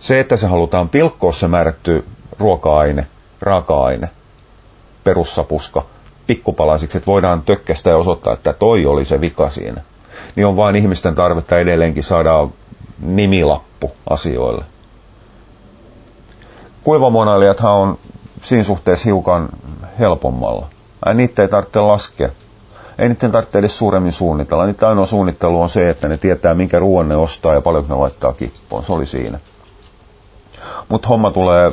Se, 0.00 0.20
että 0.20 0.36
se 0.36 0.46
halutaan 0.46 0.88
pilkkoa 0.88 1.32
se 1.32 1.48
määrätty 1.48 2.04
ruoka-aine, 2.38 3.06
raaka-aine, 3.40 4.10
perussapuska, 5.08 5.82
pikkupalasiksi, 6.26 6.98
että 6.98 7.06
voidaan 7.06 7.42
tökkästä 7.42 7.90
ja 7.90 7.96
osoittaa, 7.96 8.32
että 8.32 8.52
toi 8.52 8.86
oli 8.86 9.04
se 9.04 9.20
vika 9.20 9.50
siinä, 9.50 9.80
niin 10.36 10.46
on 10.46 10.56
vain 10.56 10.76
ihmisten 10.76 11.14
tarvetta 11.14 11.58
edelleenkin 11.58 12.04
saada 12.04 12.48
nimilappu 13.00 13.90
asioille. 14.10 14.64
Kuivamonailijathan 16.84 17.72
on 17.72 17.98
siinä 18.42 18.64
suhteessa 18.64 19.04
hiukan 19.04 19.48
helpommalla. 19.98 20.66
Ai, 21.04 21.14
niitä 21.14 21.42
ei 21.42 21.48
tarvitse 21.48 21.80
laskea. 21.80 22.28
Ei 22.98 23.08
niiden 23.08 23.32
tarvitse 23.32 23.58
edes 23.58 23.78
suuremmin 23.78 24.12
suunnitella. 24.12 24.66
Niitä 24.66 24.88
ainoa 24.88 25.06
suunnittelu 25.06 25.62
on 25.62 25.68
se, 25.68 25.90
että 25.90 26.08
ne 26.08 26.16
tietää, 26.16 26.54
minkä 26.54 26.78
ruoan 26.78 27.08
ne 27.08 27.16
ostaa 27.16 27.54
ja 27.54 27.60
paljon 27.60 27.84
ne 27.88 27.94
laittaa 27.94 28.32
kippoon. 28.32 28.84
Se 28.84 28.92
oli 28.92 29.06
siinä. 29.06 29.38
Mutta 30.88 31.08
homma 31.08 31.30
tulee 31.30 31.72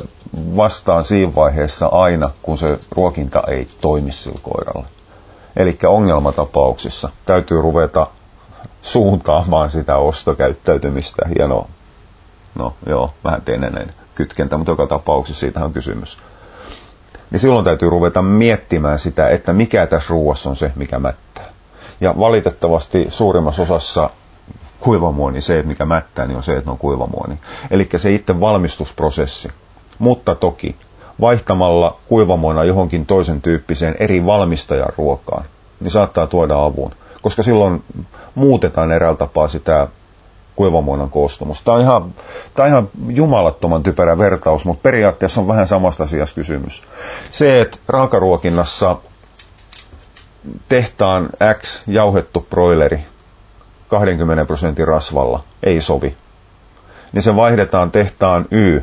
vastaan 0.56 1.04
siinä 1.04 1.32
vaiheessa 1.34 1.86
aina, 1.86 2.30
kun 2.42 2.58
se 2.58 2.78
ruokinta 2.90 3.42
ei 3.48 3.68
toimi 3.80 4.12
sillä 4.12 4.38
koiralla. 4.42 4.86
Eli 5.56 5.78
ongelmatapauksissa 5.86 7.08
täytyy 7.26 7.62
ruveta 7.62 8.06
suuntaamaan 8.82 9.70
sitä 9.70 9.96
ostokäyttäytymistä. 9.96 11.22
Hieno, 11.38 11.66
no 12.54 12.74
joo, 12.86 13.10
vähän 13.24 13.42
teenenen 13.42 13.92
kytkentä, 14.14 14.56
mutta 14.56 14.72
joka 14.72 14.86
tapauksessa 14.86 15.40
siitä 15.40 15.64
on 15.64 15.72
kysymys. 15.72 16.18
Niin 17.30 17.40
silloin 17.40 17.64
täytyy 17.64 17.90
ruveta 17.90 18.22
miettimään 18.22 18.98
sitä, 18.98 19.28
että 19.28 19.52
mikä 19.52 19.86
tässä 19.86 20.10
ruuassa 20.10 20.50
on 20.50 20.56
se, 20.56 20.72
mikä 20.76 20.98
mättää. 20.98 21.44
Ja 22.00 22.14
valitettavasti 22.18 23.06
suurimmassa 23.10 23.62
osassa 23.62 24.10
kuivamuoni, 24.80 25.40
se, 25.40 25.62
mikä 25.62 25.84
mättää, 25.84 26.26
niin 26.26 26.36
on 26.36 26.42
se, 26.42 26.52
että 26.52 26.68
ne 26.68 26.72
on 26.72 26.78
kuivamuoni. 26.78 27.38
Eli 27.70 27.88
se 27.96 28.12
itse 28.12 28.40
valmistusprosessi. 28.40 29.48
Mutta 29.98 30.34
toki 30.34 30.76
vaihtamalla 31.20 31.96
kuivamuona 32.08 32.64
johonkin 32.64 33.06
toisen 33.06 33.42
tyyppiseen 33.42 33.94
eri 34.00 34.26
valmistajan 34.26 34.92
ruokaan, 34.98 35.44
niin 35.80 35.90
saattaa 35.90 36.26
tuoda 36.26 36.64
avun. 36.64 36.92
Koska 37.22 37.42
silloin 37.42 37.84
muutetaan 38.34 38.92
eräällä 38.92 39.18
tapaa 39.18 39.48
sitä 39.48 39.88
kuivamuonan 40.56 41.10
koostumusta. 41.10 41.64
Tämä 41.64 41.76
on 41.76 41.82
ihan, 41.82 42.14
tämä 42.54 42.64
on 42.66 42.70
ihan 42.72 42.88
jumalattoman 43.08 43.82
typerä 43.82 44.18
vertaus, 44.18 44.64
mutta 44.64 44.82
periaatteessa 44.82 45.40
on 45.40 45.48
vähän 45.48 45.66
samasta 45.66 46.04
asiasta 46.04 46.34
kysymys. 46.34 46.82
Se, 47.30 47.60
että 47.60 47.78
raakaruokinnassa 47.88 48.96
tehtaan 50.68 51.28
X 51.60 51.82
jauhettu 51.86 52.46
broileri 52.50 53.00
20 53.88 54.44
prosentin 54.44 54.88
rasvalla 54.88 55.44
ei 55.62 55.80
sovi, 55.80 56.16
niin 57.12 57.22
se 57.22 57.36
vaihdetaan 57.36 57.90
tehtaan 57.90 58.46
Y 58.50 58.80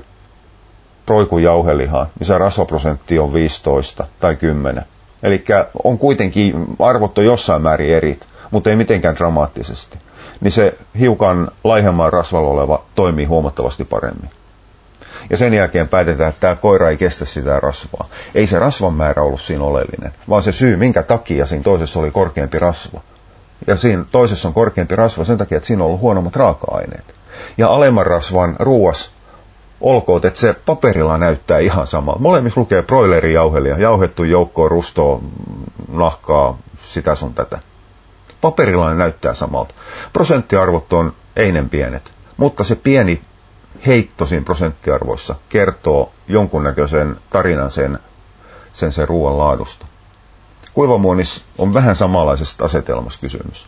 proikujauhelihaan, 1.05 2.07
missä 2.19 2.37
rasvaprosentti 2.37 3.19
on 3.19 3.33
15 3.33 4.07
tai 4.19 4.35
10. 4.35 4.83
Eli 5.23 5.43
on 5.83 5.97
kuitenkin 5.97 6.65
arvot 6.79 7.17
on 7.17 7.25
jossain 7.25 7.61
määrin 7.61 7.93
erit, 7.93 8.27
mutta 8.51 8.69
ei 8.69 8.75
mitenkään 8.75 9.15
dramaattisesti. 9.15 9.97
Niin 10.41 10.51
se 10.51 10.77
hiukan 10.99 11.51
laihemman 11.63 12.13
rasvalla 12.13 12.49
oleva 12.49 12.83
toimii 12.95 13.25
huomattavasti 13.25 13.85
paremmin. 13.85 14.29
Ja 15.29 15.37
sen 15.37 15.53
jälkeen 15.53 15.87
päätetään, 15.87 16.29
että 16.29 16.39
tämä 16.39 16.55
koira 16.55 16.89
ei 16.89 16.97
kestä 16.97 17.25
sitä 17.25 17.59
rasvaa. 17.59 18.07
Ei 18.35 18.47
se 18.47 18.59
rasvan 18.59 18.93
määrä 18.93 19.23
ollut 19.23 19.41
siinä 19.41 19.63
oleellinen, 19.63 20.13
vaan 20.29 20.43
se 20.43 20.51
syy, 20.51 20.75
minkä 20.75 21.03
takia 21.03 21.45
siinä 21.45 21.63
toisessa 21.63 21.99
oli 21.99 22.11
korkeampi 22.11 22.59
rasva. 22.59 23.01
Ja 23.67 23.75
siinä 23.75 24.05
toisessa 24.11 24.47
on 24.47 24.53
korkeampi 24.53 24.95
rasva 24.95 25.23
sen 25.23 25.37
takia, 25.37 25.57
että 25.57 25.67
siinä 25.67 25.83
on 25.83 25.87
ollut 25.87 26.01
huonommat 26.01 26.35
raaka-aineet. 26.35 27.15
Ja 27.57 27.67
alemman 27.67 28.05
rasvan 28.05 28.55
ruuas 28.59 29.11
olkoon, 29.81 30.21
että 30.23 30.39
se 30.39 30.53
paperilla 30.65 31.17
näyttää 31.17 31.59
ihan 31.59 31.87
sama. 31.87 32.15
Molemmissa 32.19 32.59
lukee 32.59 32.81
broilerijauhelia, 32.81 33.77
jauhettu 33.77 34.23
joukkoon 34.23 34.71
rustoa, 34.71 35.21
nahkaa, 35.91 36.57
sitä 36.87 37.15
sun 37.15 37.33
tätä. 37.33 37.59
Paperilla 38.41 38.93
näyttää 38.93 39.33
samalta. 39.33 39.73
Prosenttiarvot 40.13 40.93
on 40.93 41.13
einen 41.35 41.69
pienet, 41.69 42.13
mutta 42.37 42.63
se 42.63 42.75
pieni 42.75 43.21
heitto 43.87 44.25
siinä 44.25 44.45
prosenttiarvoissa 44.45 45.35
kertoo 45.49 46.11
jonkunnäköisen 46.27 47.15
tarinan 47.29 47.71
sen, 47.71 47.99
sen, 48.73 48.91
sen 48.91 49.07
ruoan 49.07 49.37
laadusta. 49.37 49.85
Kuivamuonis 50.73 51.45
on 51.57 51.73
vähän 51.73 51.95
samanlaisesta 51.95 52.65
asetelmassa 52.65 53.19
kysymys. 53.19 53.67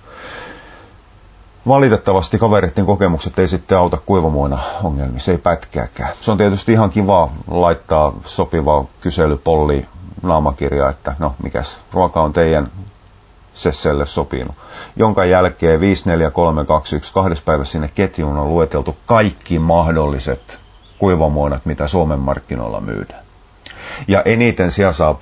Valitettavasti 1.68 2.38
kavereiden 2.38 2.86
kokemukset 2.86 3.40
ei 3.40 3.48
sitten 3.48 3.78
auta 3.78 3.98
kuivamuona 4.06 4.60
ongelmissa, 4.84 5.32
ei 5.32 5.38
pätkääkään. 5.38 6.10
Se 6.22 6.32
on 6.32 6.38
tietysti 6.38 6.72
ihan 6.72 6.90
kiva 6.90 7.30
laittaa 7.48 8.14
sopiva 8.26 8.86
kyselypolli 9.02 9.86
naamakirja, 10.24 10.90
että 10.90 11.16
no 11.20 11.36
mikäs 11.44 11.82
ruoka 11.94 12.22
on 12.22 12.34
teidän 12.34 12.72
sesselle 13.54 14.06
sopinut. 14.06 14.56
Jonka 14.96 15.26
jälkeen 15.26 15.80
5, 15.80 16.10
4, 16.10 16.32
3, 16.32 16.66
2, 16.66 16.96
1, 16.96 17.14
kahdessa 17.14 17.44
päivässä 17.46 17.72
sinne 17.72 17.90
ketjuun 17.96 18.38
on 18.38 18.50
lueteltu 18.50 18.98
kaikki 19.06 19.60
mahdolliset 19.60 20.60
kuivamuonat, 20.98 21.66
mitä 21.66 21.88
Suomen 21.88 22.20
markkinoilla 22.20 22.82
myydään. 22.82 23.24
Ja 24.08 24.22
eniten 24.26 24.72
siellä 24.72 24.94
saa 24.94 25.14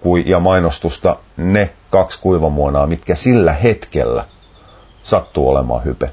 peukkui 0.00 0.22
ja 0.26 0.40
mainostusta 0.40 1.16
ne 1.36 1.70
kaksi 1.90 2.18
kuivamuonaa, 2.22 2.86
mitkä 2.86 3.14
sillä 3.14 3.52
hetkellä 3.52 4.24
sattuu 5.02 5.48
olemaan 5.48 5.84
hype. 5.84 6.10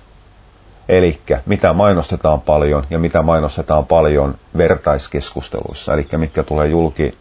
Eli 0.89 1.19
mitä 1.45 1.73
mainostetaan 1.73 2.41
paljon 2.41 2.83
ja 2.89 2.99
mitä 2.99 3.21
mainostetaan 3.21 3.85
paljon 3.85 4.35
vertaiskeskusteluissa, 4.57 5.93
eli 5.93 6.07
mitkä 6.17 6.43
tulee 6.43 6.67
julki, 6.67 7.17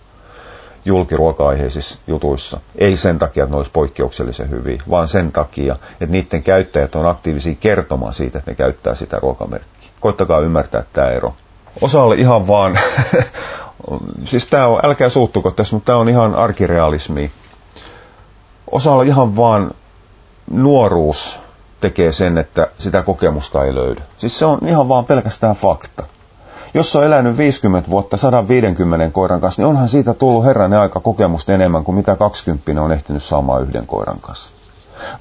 julkiruoka-aiheisissa 0.85 1.99
jutuissa. 2.07 2.61
Ei 2.79 2.97
sen 2.97 3.19
takia, 3.19 3.45
että 3.45 3.53
ne 3.53 3.57
olisi 3.57 3.71
poikkeuksellisen 3.71 4.51
hyviä, 4.51 4.79
vaan 4.91 5.09
sen 5.09 5.33
takia, 5.33 5.77
että 5.93 6.07
niiden 6.07 6.43
käyttäjät 6.43 6.95
on 6.95 7.07
aktiivisia 7.07 7.55
kertomaan 7.61 8.15
siitä, 8.15 8.39
että 8.39 8.51
ne 8.51 8.55
käyttää 8.55 8.95
sitä 8.95 9.17
ruokamerkkiä. 9.23 9.91
Koittakaa 10.01 10.41
ymmärtää 10.41 10.83
tämä 10.93 11.11
ero. 11.11 11.35
Osa 11.81 12.03
oli 12.03 12.21
ihan 12.21 12.47
vaan, 12.47 12.79
siis 14.25 14.47
tämä 14.47 14.67
on, 14.67 14.81
älkää 14.83 15.09
suuttuko 15.09 15.51
tässä, 15.51 15.77
mutta 15.77 15.87
tämä 15.87 15.99
on 15.99 16.09
ihan 16.09 16.35
arkirealismi. 16.35 17.31
Osa 18.71 18.93
oli 18.93 19.07
ihan 19.07 19.37
vaan 19.37 19.71
nuoruus 20.51 21.41
tekee 21.81 22.13
sen, 22.13 22.39
että 22.39 22.67
sitä 22.79 23.03
kokemusta 23.03 23.65
ei 23.65 23.75
löydy. 23.75 24.03
Siis 24.19 24.39
se 24.39 24.45
on 24.45 24.59
ihan 24.67 24.89
vaan 24.89 25.05
pelkästään 25.05 25.57
fakta. 25.57 26.05
Jos 26.75 26.97
on 26.97 27.05
elänyt 27.05 27.39
50 27.39 27.91
vuotta 27.91 28.17
150 28.17 29.11
koiran 29.13 29.41
kanssa, 29.41 29.63
niin 29.63 29.69
onhan 29.69 29.89
siitä 29.89 30.15
tullut 30.15 30.45
herranen 30.45 30.79
aika 30.79 31.01
kokemusta 31.01 31.53
enemmän 31.53 31.85
kuin 31.85 31.97
mitä 31.97 32.17
20 32.17 32.83
on 32.83 32.93
ehtinyt 32.93 33.23
saamaan 33.23 33.63
yhden 33.63 33.87
koiran 33.87 34.21
kanssa. 34.21 34.53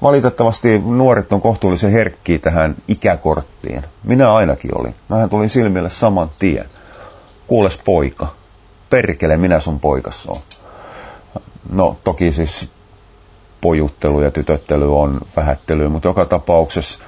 Valitettavasti 0.02 0.78
nuoret 0.78 1.32
on 1.32 1.40
kohtuullisen 1.40 1.92
herkkiä 1.92 2.38
tähän 2.38 2.76
ikäkorttiin. 2.88 3.84
Minä 4.04 4.34
ainakin 4.34 4.78
olin. 4.78 4.94
Mähän 5.08 5.28
tulin 5.28 5.50
silmille 5.50 5.90
saman 5.90 6.30
tien. 6.38 6.66
Kuules 7.46 7.78
poika. 7.84 8.28
Perkele, 8.90 9.36
minä 9.36 9.60
sun 9.60 9.80
poikas 9.80 10.26
on. 10.26 10.40
No 11.70 11.96
toki 12.04 12.32
siis 12.32 12.70
pojuttelu 13.60 14.20
ja 14.20 14.30
tytöttely 14.30 14.98
on 14.98 15.20
vähättely, 15.36 15.88
mutta 15.88 16.08
joka 16.08 16.24
tapauksessa 16.24 16.98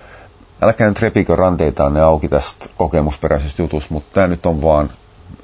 älkää 0.62 0.88
nyt 0.88 1.00
repikö 1.00 1.36
ranteita 1.36 1.90
ne 1.90 2.00
auki 2.00 2.28
tästä 2.28 2.66
kokemusperäisestä 2.76 3.62
jutusta, 3.62 3.94
mutta 3.94 4.10
tämä 4.14 4.26
nyt 4.26 4.46
on 4.46 4.62
vaan 4.62 4.90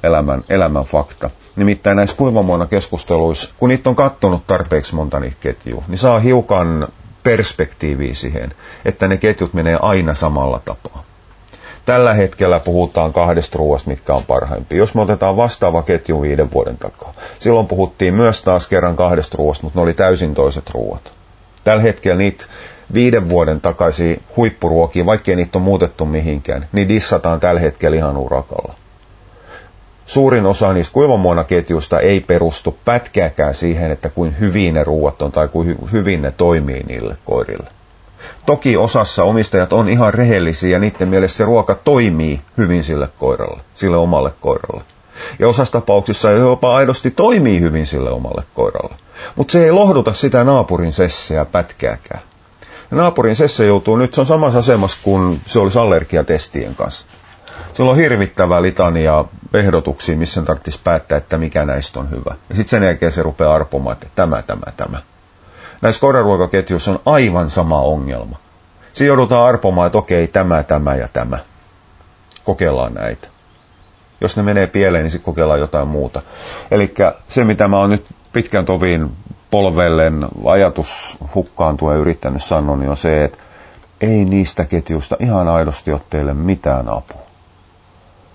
elämän, 0.03 0.43
elämän 0.49 0.85
fakta. 0.85 1.29
Nimittäin 1.55 1.97
näissä 1.97 2.17
kuivamuona 2.17 2.65
keskusteluissa, 2.65 3.53
kun 3.57 3.69
niitä 3.69 3.89
on 3.89 3.95
kattonut 3.95 4.47
tarpeeksi 4.47 4.95
monta 4.95 5.19
niitä 5.19 5.37
ketjua, 5.39 5.83
niin 5.87 5.97
saa 5.97 6.19
hiukan 6.19 6.87
perspektiiviä 7.23 8.13
siihen, 8.13 8.53
että 8.85 9.07
ne 9.07 9.17
ketjut 9.17 9.53
menee 9.53 9.77
aina 9.81 10.13
samalla 10.13 10.61
tapaa. 10.65 11.03
Tällä 11.85 12.13
hetkellä 12.13 12.59
puhutaan 12.59 13.13
kahdesta 13.13 13.57
ruoasta, 13.57 13.89
mitkä 13.89 14.13
on 14.13 14.23
parhaimpia. 14.23 14.77
Jos 14.77 14.95
me 14.95 15.01
otetaan 15.01 15.37
vastaava 15.37 15.83
ketju 15.83 16.21
viiden 16.21 16.51
vuoden 16.51 16.77
takaa, 16.77 17.13
silloin 17.39 17.67
puhuttiin 17.67 18.13
myös 18.13 18.41
taas 18.43 18.67
kerran 18.67 18.95
kahdesta 18.95 19.37
ruoasta, 19.37 19.63
mutta 19.63 19.79
ne 19.79 19.83
oli 19.83 19.93
täysin 19.93 20.33
toiset 20.33 20.69
ruoat. 20.69 21.13
Tällä 21.63 21.81
hetkellä 21.83 22.17
niitä 22.17 22.45
viiden 22.93 23.29
vuoden 23.29 23.61
takaisin 23.61 24.23
huippuruokia, 24.37 25.05
vaikkei 25.05 25.35
niitä 25.35 25.57
on 25.57 25.61
muutettu 25.61 26.05
mihinkään, 26.05 26.67
niin 26.71 26.89
dissataan 26.89 27.39
tällä 27.39 27.59
hetkellä 27.59 27.97
ihan 27.97 28.17
urakalla. 28.17 28.73
Suurin 30.05 30.45
osa 30.45 30.73
niistä 30.73 30.93
kuivamuonaketjuista 30.93 31.99
ei 31.99 32.19
perustu 32.19 32.77
pätkääkään 32.85 33.55
siihen, 33.55 33.91
että 33.91 34.09
kuin 34.09 34.39
hyvin 34.39 34.73
ne 34.73 34.83
ruuat 34.83 35.21
on 35.21 35.31
tai 35.31 35.47
kuin 35.47 35.77
hyvin 35.91 36.21
ne 36.21 36.31
toimii 36.31 36.83
niille 36.83 37.17
koirille. 37.25 37.74
Toki 38.45 38.77
osassa 38.77 39.23
omistajat 39.23 39.73
on 39.73 39.89
ihan 39.89 40.13
rehellisiä 40.13 40.69
ja 40.69 40.79
niiden 40.79 41.07
mielestä 41.07 41.37
se 41.37 41.45
ruoka 41.45 41.75
toimii 41.75 42.41
hyvin 42.57 42.83
sille 42.83 43.09
koiralle, 43.19 43.61
sille 43.75 43.97
omalle 43.97 44.31
koiralle. 44.41 44.83
Ja 45.39 45.47
osassa 45.47 45.71
tapauksissa 45.71 46.31
jopa 46.31 46.75
aidosti 46.75 47.11
toimii 47.11 47.59
hyvin 47.59 47.87
sille 47.87 48.09
omalle 48.09 48.43
koiralle. 48.53 48.95
Mutta 49.35 49.51
se 49.51 49.63
ei 49.63 49.71
lohduta 49.71 50.13
sitä 50.13 50.43
naapurin 50.43 50.93
sesseä 50.93 51.45
pätkääkään. 51.45 52.21
Ja 52.91 52.97
naapurin 52.97 53.35
sesse 53.35 53.65
joutuu 53.65 53.97
nyt, 53.97 54.13
se 54.13 54.21
on 54.21 54.27
samassa 54.27 54.59
asemassa 54.59 54.97
kuin 55.03 55.41
se 55.45 55.59
olisi 55.59 55.79
allergiatestien 55.79 56.75
kanssa. 56.75 57.05
Sillä 57.73 57.91
on 57.91 57.97
hirvittävä 57.97 58.61
litania 58.61 59.25
ehdotuksia, 59.53 60.17
missä 60.17 60.41
tarvitsisi 60.41 60.79
päättää, 60.83 61.17
että 61.17 61.37
mikä 61.37 61.65
näistä 61.65 61.99
on 61.99 62.11
hyvä. 62.11 62.35
Ja 62.49 62.55
sitten 62.55 62.69
sen 62.69 62.83
jälkeen 62.83 63.11
se 63.11 63.23
rupeaa 63.23 63.55
arpomaan, 63.55 63.93
että 63.93 64.07
tämä, 64.15 64.41
tämä, 64.41 64.71
tämä. 64.77 65.01
Näissä 65.81 66.01
koiraruokaketjuissa 66.01 66.91
on 66.91 66.99
aivan 67.05 67.49
sama 67.49 67.81
ongelma. 67.81 68.37
Siinä 68.93 69.07
joudutaan 69.07 69.45
arpomaan, 69.47 69.85
että 69.85 69.97
okei, 69.97 70.27
tämä, 70.27 70.63
tämä 70.63 70.95
ja 70.95 71.07
tämä. 71.07 71.37
Kokeillaan 72.43 72.93
näitä. 72.93 73.27
Jos 74.21 74.37
ne 74.37 74.43
menee 74.43 74.67
pieleen, 74.67 75.03
niin 75.03 75.11
sitten 75.11 75.25
kokeillaan 75.25 75.59
jotain 75.59 75.87
muuta. 75.87 76.21
Eli 76.71 76.93
se, 77.29 77.43
mitä 77.43 77.67
mä 77.67 77.77
oon 77.77 77.89
nyt 77.89 78.05
pitkän 78.33 78.65
tovin 78.65 79.11
polvellen 79.51 80.27
ajatus 80.45 81.17
hukkaantua 81.35 81.93
ja 81.93 81.99
yrittänyt 81.99 82.43
sanoa, 82.43 82.75
niin 82.75 82.89
on 82.89 82.97
se, 82.97 83.23
että 83.23 83.37
ei 84.01 84.25
niistä 84.25 84.65
ketjuista 84.65 85.17
ihan 85.19 85.47
aidosti 85.47 85.91
ole 85.91 86.01
teille 86.09 86.33
mitään 86.33 86.89
apua. 86.89 87.21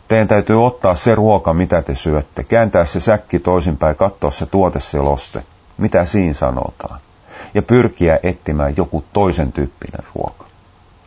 Teidän 0.08 0.28
täytyy 0.28 0.66
ottaa 0.66 0.94
se 0.94 1.14
ruoka, 1.14 1.54
mitä 1.54 1.82
te 1.82 1.94
syötte, 1.94 2.44
kääntää 2.44 2.84
se 2.84 3.00
säkki 3.00 3.38
toisinpäin, 3.38 3.96
katsoa 3.96 4.30
se 4.30 4.46
tuoteseloste, 4.46 5.42
mitä 5.78 6.04
siinä 6.04 6.34
sanotaan, 6.34 7.00
ja 7.54 7.62
pyrkiä 7.62 8.20
etsimään 8.22 8.74
joku 8.76 9.04
toisen 9.12 9.52
tyyppinen 9.52 10.06
ruoka. 10.14 10.44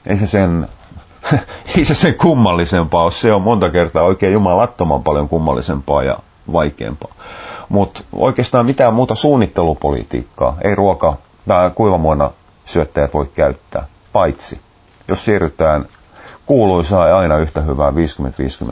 Ei 0.07 0.17
se 0.17 0.27
sen, 0.27 0.67
ei 1.77 1.85
se 1.85 1.95
sen 1.95 2.13
kummallisempaa 2.15 3.03
ole, 3.03 3.11
se 3.11 3.33
on 3.33 3.41
monta 3.41 3.69
kertaa 3.69 4.03
oikein 4.03 4.33
jumalattoman 4.33 5.03
paljon 5.03 5.29
kummallisempaa 5.29 6.03
ja 6.03 6.19
vaikeampaa. 6.53 7.13
Mutta 7.69 8.01
oikeastaan 8.13 8.65
mitään 8.65 8.93
muuta 8.93 9.15
suunnittelupolitiikkaa 9.15 10.57
ei 10.63 10.75
ruoka- 10.75 11.17
tai 11.47 11.71
kuivamuona 11.75 12.31
syöttäjät 12.65 13.13
voi 13.13 13.31
käyttää, 13.35 13.85
paitsi 14.13 14.59
jos 15.07 15.25
siirrytään 15.25 15.85
kuuluisaa 16.45 17.07
ja 17.07 17.17
aina 17.17 17.37
yhtä 17.37 17.61
hyvää 17.61 17.91
50-50 17.91 17.95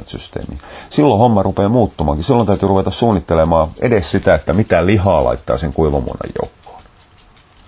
systeemiä. 0.08 0.58
Silloin 0.90 1.20
homma 1.20 1.44
rupeaa 1.44 1.70
muuttumaankin. 1.70 2.24
Silloin 2.24 2.48
täytyy 2.48 2.68
ruveta 2.70 2.92
suunnittelemaan 2.92 3.68
edes 3.82 4.12
sitä, 4.12 4.36
että 4.36 4.54
mitä 4.54 4.86
lihaa 4.86 5.24
laittaa 5.24 5.58
sen 5.58 5.74
kuivamuonan 5.74 6.30
joukkoon. 6.42 6.61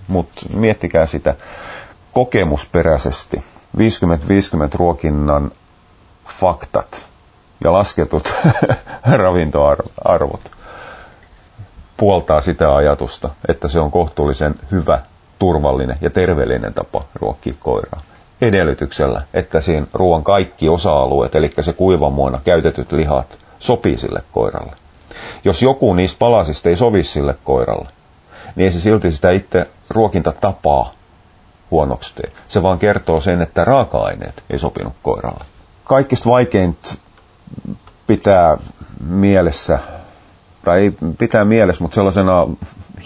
Mutta 0.07 0.41
miettikää 0.53 1.05
sitä 1.05 1.35
kokemusperäisesti. 2.13 3.43
50-50 3.77 3.81
ruokinnan 4.73 5.51
faktat 6.39 7.05
ja 7.63 7.73
lasketut 7.73 8.33
ravintoarvot 9.17 10.51
puoltaa 11.97 12.41
sitä 12.41 12.75
ajatusta, 12.75 13.29
että 13.47 13.67
se 13.67 13.79
on 13.79 13.91
kohtuullisen 13.91 14.55
hyvä, 14.71 14.99
turvallinen 15.39 15.97
ja 16.01 16.09
terveellinen 16.09 16.73
tapa 16.73 17.05
ruokkia 17.15 17.53
koiraa. 17.59 18.01
Edellytyksellä, 18.41 19.21
että 19.33 19.61
siinä 19.61 19.87
ruoan 19.93 20.23
kaikki 20.23 20.69
osa-alueet, 20.69 21.35
eli 21.35 21.53
se 21.61 21.73
kuivamuona 21.73 22.41
käytetyt 22.45 22.91
lihat, 22.91 23.37
sopii 23.59 23.97
sille 23.97 24.23
koiralle. 24.31 24.75
Jos 25.43 25.61
joku 25.61 25.93
niistä 25.93 26.19
palasista 26.19 26.69
ei 26.69 26.75
sovi 26.75 27.03
sille 27.03 27.35
koiralle, 27.43 27.87
niin 28.55 28.65
ei 28.65 28.71
se 28.71 28.79
silti 28.79 29.11
sitä 29.11 29.31
itse 29.31 29.67
ruokintatapaa 29.93 30.91
huonoksi. 31.71 32.13
Se 32.47 32.63
vaan 32.63 32.79
kertoo 32.79 33.21
sen, 33.21 33.41
että 33.41 33.65
raaka-aineet 33.65 34.43
ei 34.49 34.59
sopinut 34.59 34.93
koiralle. 35.03 35.45
Kaikista 35.83 36.29
vaikeinta 36.29 36.95
pitää 38.07 38.57
mielessä 39.05 39.79
tai 40.65 40.79
ei 40.81 40.93
pitää 41.17 41.45
mielessä, 41.45 41.83
mutta 41.83 41.95
sellaisena 41.95 42.47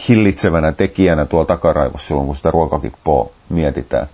hillitsevänä 0.09 0.71
tekijänä 0.71 1.25
tuolla 1.25 1.45
takaraivossa 1.45 2.07
silloin, 2.07 2.27
kun 2.27 2.35
sitä 2.35 2.51
ruokakippoa 2.51 3.29
mietitään. 3.49 4.07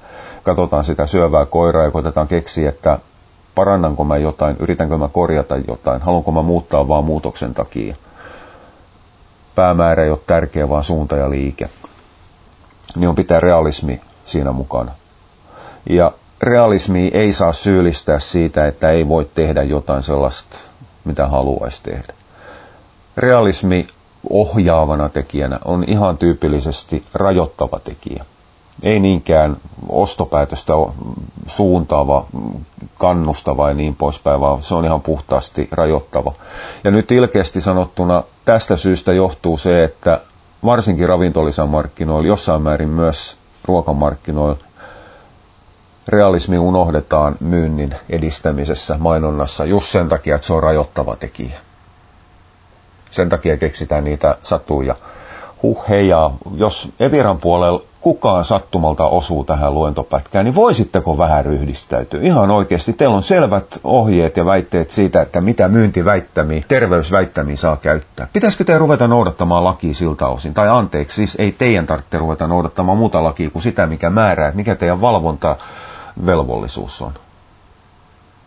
Katsotaan 0.44 0.84
sitä 0.84 1.08
syövää 1.08 1.46
koiraa 1.46 1.84
ja 1.84 1.92
koitetaan 1.92 2.28
keksiä, 2.28 2.70
että 2.70 3.00
parannanko 3.56 4.04
mä 4.04 4.18
jotain, 4.18 4.56
yritänkö 4.60 4.98
mä 4.98 5.08
korjata 5.08 5.58
jotain, 5.68 6.02
haluanko 6.02 6.32
mä 6.32 6.42
muuttaa 6.42 6.88
vaan 6.88 7.06
muutoksen 7.06 7.54
takia. 7.54 7.96
Päämäärä 9.56 10.04
ei 10.04 10.10
ole 10.10 10.20
tärkeä, 10.28 10.70
vaan 10.70 10.84
suunta 10.84 11.16
ja 11.16 11.30
liike. 11.30 11.70
Niin 12.96 13.10
on 13.10 13.16
pitää 13.16 13.40
realismi 13.40 14.02
siinä 14.26 14.52
mukana. 14.52 14.92
Ja 15.90 16.12
realismi 16.42 17.12
ei 17.14 17.34
saa 17.34 17.54
syyllistää 17.54 18.20
siitä, 18.20 18.68
että 18.68 18.90
ei 18.90 19.08
voi 19.08 19.30
tehdä 19.36 19.64
jotain 19.64 20.04
sellaista, 20.04 20.58
mitä 21.06 21.28
haluaisi 21.28 21.84
tehdä 21.84 22.14
realismi 23.18 23.88
ohjaavana 24.30 25.10
tekijänä 25.10 25.60
on 25.66 25.84
ihan 25.88 26.18
tyypillisesti 26.18 27.04
rajoittava 27.14 27.80
tekijä. 27.80 28.26
Ei 28.84 29.00
niinkään 29.00 29.58
ostopäätöstä 29.90 30.74
suuntaava, 31.48 32.26
kannustava 32.98 33.68
ja 33.68 33.74
niin 33.74 33.96
poispäin, 33.96 34.40
vaan 34.40 34.64
se 34.64 34.76
on 34.76 34.86
ihan 34.86 35.02
puhtaasti 35.02 35.68
rajoittava. 35.72 36.34
Ja 36.84 36.92
nyt 36.92 37.12
ilkeästi 37.12 37.62
sanottuna 37.62 38.24
tästä 38.46 38.76
syystä 38.78 39.14
johtuu 39.14 39.58
se, 39.58 39.84
että 39.84 40.22
varsinkin 40.66 41.10
ravintolisämarkkinoilla, 41.10 42.28
jossain 42.28 42.62
määrin 42.62 42.90
myös 42.90 43.38
ruokamarkkinoilla, 43.66 44.58
realismi 46.08 46.58
unohdetaan 46.58 47.36
myynnin 47.40 47.96
edistämisessä, 48.10 48.96
mainonnassa, 49.00 49.66
just 49.66 49.88
sen 49.92 50.10
takia, 50.10 50.36
että 50.36 50.48
se 50.48 50.54
on 50.54 50.64
rajoittava 50.64 51.16
tekijä. 51.16 51.60
Sen 53.12 53.30
takia 53.30 53.58
keksitään 53.58 54.04
niitä 54.04 54.38
satuja. 54.44 54.96
Huh 55.64 55.84
ja 56.08 56.32
jos 56.58 56.90
Eviran 57.00 57.38
puolella 57.38 57.82
kukaan 58.02 58.46
sattumalta 58.46 59.08
osuu 59.08 59.44
tähän 59.44 59.74
luentopätkään, 59.74 60.46
niin 60.46 60.56
voisitteko 60.56 61.18
vähän 61.18 61.46
ryhdistäytyä? 61.46 62.22
Ihan 62.22 62.52
oikeasti, 62.52 62.94
teillä 62.94 63.16
on 63.16 63.24
selvät 63.24 63.80
ohjeet 63.84 64.38
ja 64.38 64.46
väitteet 64.46 64.92
siitä, 64.92 65.22
että 65.22 65.42
mitä 65.42 65.68
myyntiväittämiä, 65.68 66.64
terveysväittämiä 66.68 67.58
saa 67.58 67.78
käyttää. 67.78 68.28
Pitäisikö 68.34 68.64
te 68.64 68.78
ruveta 68.78 69.08
noudattamaan 69.08 69.64
lakia 69.64 69.94
siltä 69.94 70.28
osin? 70.28 70.54
Tai 70.54 70.70
anteeksi, 70.70 71.16
siis 71.16 71.36
ei 71.40 71.52
teidän 71.52 71.88
tarvitse 71.88 72.18
ruveta 72.18 72.48
noudattamaan 72.48 72.98
muuta 72.98 73.24
lakia 73.24 73.50
kuin 73.50 73.64
sitä, 73.64 73.88
mikä 73.88 74.10
määrää, 74.10 74.48
että 74.48 74.58
mikä 74.58 74.76
teidän 74.76 75.02
valvontavelvollisuus 75.02 77.02
on 77.02 77.14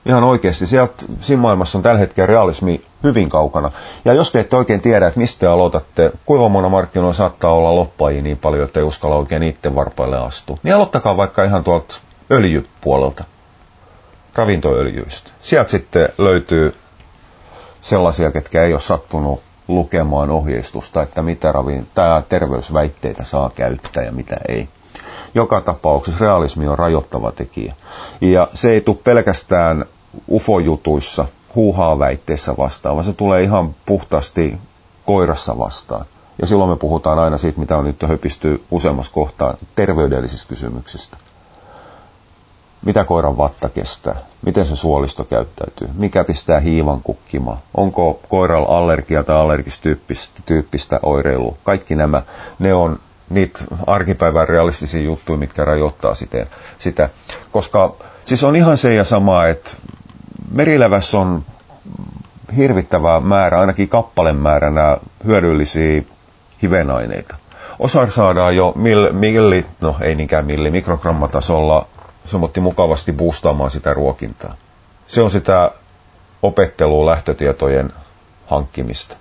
ihan 0.06 0.24
oikeasti, 0.24 0.66
sieltä 0.66 1.04
siinä 1.20 1.42
maailmassa 1.42 1.78
on 1.78 1.82
tällä 1.82 1.98
hetkellä 1.98 2.26
realismi 2.26 2.82
hyvin 3.02 3.28
kaukana. 3.28 3.70
Ja 4.04 4.12
jos 4.12 4.32
te 4.32 4.40
ette 4.40 4.56
oikein 4.56 4.80
tiedä, 4.80 5.06
että 5.06 5.20
mistä 5.20 5.40
te 5.40 5.46
aloitatte, 5.46 6.12
kuivamuonamarkkinoilla 6.26 7.12
saattaa 7.12 7.52
olla 7.52 7.76
loppajia 7.76 8.22
niin 8.22 8.38
paljon, 8.38 8.64
että 8.64 8.80
ei 8.80 8.84
uskalla 8.84 9.16
oikein 9.16 9.40
niiden 9.40 9.74
varpaille 9.74 10.18
astua, 10.18 10.58
niin 10.62 10.74
aloittakaa 10.74 11.16
vaikka 11.16 11.44
ihan 11.44 11.64
tuolta 11.64 11.94
öljypuolelta, 12.30 13.24
ravintoöljyistä. 14.34 15.30
Sieltä 15.42 15.70
sitten 15.70 16.08
löytyy 16.18 16.74
sellaisia, 17.80 18.30
ketkä 18.30 18.62
ei 18.64 18.72
ole 18.72 18.80
sattunut 18.80 19.40
lukemaan 19.68 20.30
ohjeistusta, 20.30 21.02
että 21.02 21.22
mitä 21.22 21.52
ravin, 21.52 21.86
tai 21.94 22.22
terveysväitteitä 22.28 23.24
saa 23.24 23.50
käyttää 23.54 24.04
ja 24.04 24.12
mitä 24.12 24.36
ei. 24.48 24.68
Joka 25.34 25.60
tapauksessa 25.60 26.24
realismi 26.24 26.68
on 26.68 26.78
rajoittava 26.78 27.32
tekijä. 27.32 27.74
Ja 28.20 28.48
se 28.54 28.70
ei 28.70 28.80
tule 28.80 28.96
pelkästään 29.04 29.84
UFO-jutuissa, 30.30 31.28
huuhaa-väitteissä 31.54 32.54
vastaan, 32.56 32.96
vaan 32.96 33.04
se 33.04 33.12
tulee 33.12 33.42
ihan 33.42 33.74
puhtaasti 33.86 34.58
koirassa 35.04 35.58
vastaan. 35.58 36.04
Ja 36.40 36.46
silloin 36.46 36.70
me 36.70 36.76
puhutaan 36.76 37.18
aina 37.18 37.36
siitä, 37.38 37.60
mitä 37.60 37.76
on 37.76 37.84
nyt 37.84 38.02
höpisty 38.08 38.64
useammassa 38.70 39.12
kohtaa 39.12 39.54
terveydellisistä 39.74 40.48
kysymyksistä. 40.48 41.16
Mitä 42.84 43.04
koiran 43.04 43.38
vatta 43.38 43.68
kestää? 43.68 44.16
Miten 44.46 44.66
se 44.66 44.76
suolisto 44.76 45.24
käyttäytyy? 45.24 45.88
Mikä 45.94 46.24
pistää 46.24 46.60
hiivan 46.60 47.00
kukkimaan? 47.02 47.58
Onko 47.74 48.20
koiralla 48.28 48.78
allergia 48.78 49.22
tai 49.24 49.36
allergistyyppistä 49.36 50.42
tyyppistä 50.46 51.00
oireilua? 51.02 51.56
Kaikki 51.64 51.94
nämä, 51.94 52.22
ne 52.58 52.74
on 52.74 52.98
niitä 53.30 53.64
arkipäivän 53.86 54.48
realistisia 54.48 55.02
juttuja, 55.02 55.38
mitkä 55.38 55.64
rajoittaa 55.64 56.14
sitä. 56.14 56.46
sitä. 56.78 57.08
Koska 57.52 57.94
siis 58.24 58.44
on 58.44 58.56
ihan 58.56 58.78
se 58.78 58.94
ja 58.94 59.04
sama, 59.04 59.46
että 59.46 59.70
merileväs 60.50 61.14
on 61.14 61.44
hirvittävä 62.56 63.20
määrä, 63.20 63.60
ainakin 63.60 63.88
kappalemääränä 63.88 64.96
hyödyllisiä 65.24 66.02
hivenaineita. 66.62 67.36
Osa 67.78 68.10
saadaan 68.10 68.56
jo 68.56 68.72
mill, 68.76 69.12
milli, 69.12 69.66
no 69.82 69.96
ei 70.00 70.14
niinkään 70.14 70.46
milli, 70.46 70.70
mikrogrammatasolla 70.70 71.86
semmoitti 72.26 72.60
mukavasti 72.60 73.12
boostaamaan 73.12 73.70
sitä 73.70 73.94
ruokintaa. 73.94 74.54
Se 75.06 75.22
on 75.22 75.30
sitä 75.30 75.70
opettelua 76.42 77.06
lähtötietojen 77.06 77.92
hankkimista. 78.46 79.16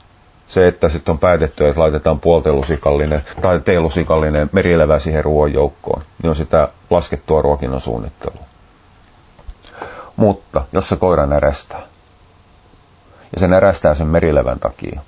Se, 0.47 0.67
että 0.67 0.89
sitten 0.89 1.11
on 1.11 1.19
päätetty, 1.19 1.67
että 1.67 1.81
laitetaan 1.81 2.19
puoltelusikallinen 2.19 3.21
tai 3.41 3.59
teelusikallinen 3.59 4.49
merilevä 4.51 4.99
siihen 4.99 5.23
ruoan 5.23 5.53
joukkoon, 5.53 6.01
niin 6.23 6.29
on 6.29 6.35
sitä 6.35 6.69
laskettua 6.89 7.41
ruokinnon 7.41 7.81
suunnittelua. 7.81 8.43
Mutta 10.15 10.63
jos 10.71 10.89
se 10.89 10.95
koira 10.95 11.25
närästää, 11.25 11.82
ja 13.34 13.39
se 13.39 13.47
närästää 13.47 13.95
sen 13.95 14.08
merilevän 14.08 14.60
takia, 14.60 15.01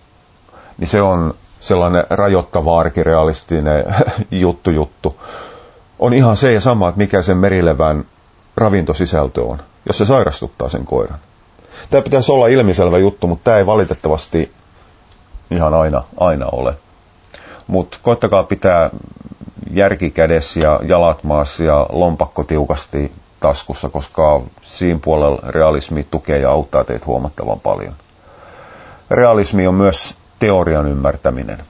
niin 0.77 0.87
se 0.87 1.01
on 1.01 1.33
sellainen 1.59 2.03
rajoittava 2.09 2.79
arkirealistinen 2.79 3.85
juttu 4.31 4.71
juttu. 4.71 5.21
On 5.99 6.13
ihan 6.13 6.37
se 6.37 6.53
ja 6.53 6.61
sama, 6.61 6.89
että 6.89 6.97
mikä 6.97 7.21
sen 7.21 7.37
merilevän 7.37 8.05
ravintosisältö 8.57 9.43
on, 9.43 9.57
jos 9.87 9.97
se 9.97 10.05
sairastuttaa 10.05 10.69
sen 10.69 10.85
koiran. 10.85 11.19
Tämä 11.89 12.01
pitäisi 12.01 12.31
olla 12.31 12.47
ilmiselvä 12.47 12.97
juttu, 12.97 13.27
mutta 13.27 13.43
tämä 13.43 13.57
ei 13.57 13.65
valitettavasti 13.65 14.51
ihan 15.51 15.73
aina, 15.73 16.03
aina 16.19 16.45
ole. 16.51 16.73
Mutta 17.67 17.97
koittakaa 18.01 18.43
pitää 18.43 18.89
järki 19.71 20.09
kädessä 20.11 20.59
ja 20.59 20.79
jalat 20.87 21.23
maassa 21.23 21.63
ja 21.63 21.85
lompakko 21.91 22.43
tiukasti 22.43 23.11
taskussa, 23.39 23.89
koska 23.89 24.41
siinä 24.61 24.99
puolella 25.03 25.39
realismi 25.47 26.07
tukee 26.11 26.37
ja 26.39 26.51
auttaa 26.51 26.83
teitä 26.83 27.05
huomattavan 27.05 27.59
paljon. 27.59 27.93
Realismi 29.11 29.67
on 29.67 29.75
myös 29.75 30.17
teorian 30.39 30.87
ymmärtäminen. 30.87 31.63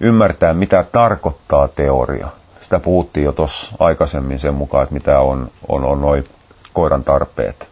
Ymmärtää, 0.00 0.54
mitä 0.54 0.84
tarkoittaa 0.92 1.68
teoria. 1.68 2.28
Sitä 2.60 2.78
puhuttiin 2.78 3.24
jo 3.24 3.32
tuossa 3.32 3.76
aikaisemmin 3.78 4.38
sen 4.38 4.54
mukaan, 4.54 4.82
että 4.82 4.94
mitä 4.94 5.20
on, 5.20 5.50
on, 5.68 5.84
on 5.84 6.00
noin 6.00 6.24
koiran 6.72 7.04
tarpeet. 7.04 7.70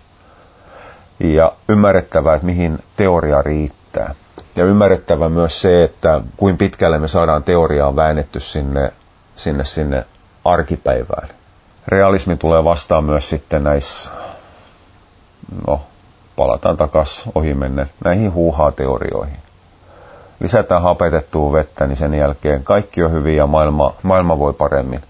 Ja 1.21 1.53
ymmärrettävää, 1.69 2.35
että 2.35 2.47
mihin 2.47 2.79
teoria 2.97 3.43
riittää. 3.43 4.15
Ja 4.57 4.65
ymmärrettävä 4.65 5.29
myös 5.29 5.61
se, 5.61 5.85
että 5.85 6.21
kuin 6.37 6.59
pitkälle 6.59 6.99
me 6.99 7.09
saadaan 7.09 7.43
teoriaa 7.45 7.97
väännetty 7.97 8.41
sinne, 8.41 8.93
sinne, 9.37 9.65
sinne 9.65 10.07
arkipäivään. 10.45 11.29
Realismi 11.88 12.37
tulee 12.37 12.64
vastaan 12.64 13.05
myös 13.05 13.31
sitten 13.31 13.64
näissä, 13.64 14.11
no 15.66 15.81
palataan 16.37 16.77
takas 16.77 17.25
ohi 17.35 17.55
menne 17.55 17.87
näihin 18.05 18.33
huuhaa-teorioihin. 18.33 19.38
Lisätään 20.40 20.83
hapetettua 20.83 21.53
vettä, 21.53 21.87
niin 21.87 21.97
sen 21.97 22.14
jälkeen 22.14 22.64
kaikki 22.64 23.03
on 23.03 23.12
hyvin 23.12 23.37
ja 23.37 23.47
maailma, 23.47 23.94
maailma 24.03 24.38
voi 24.38 24.53
paremmin. 24.53 25.03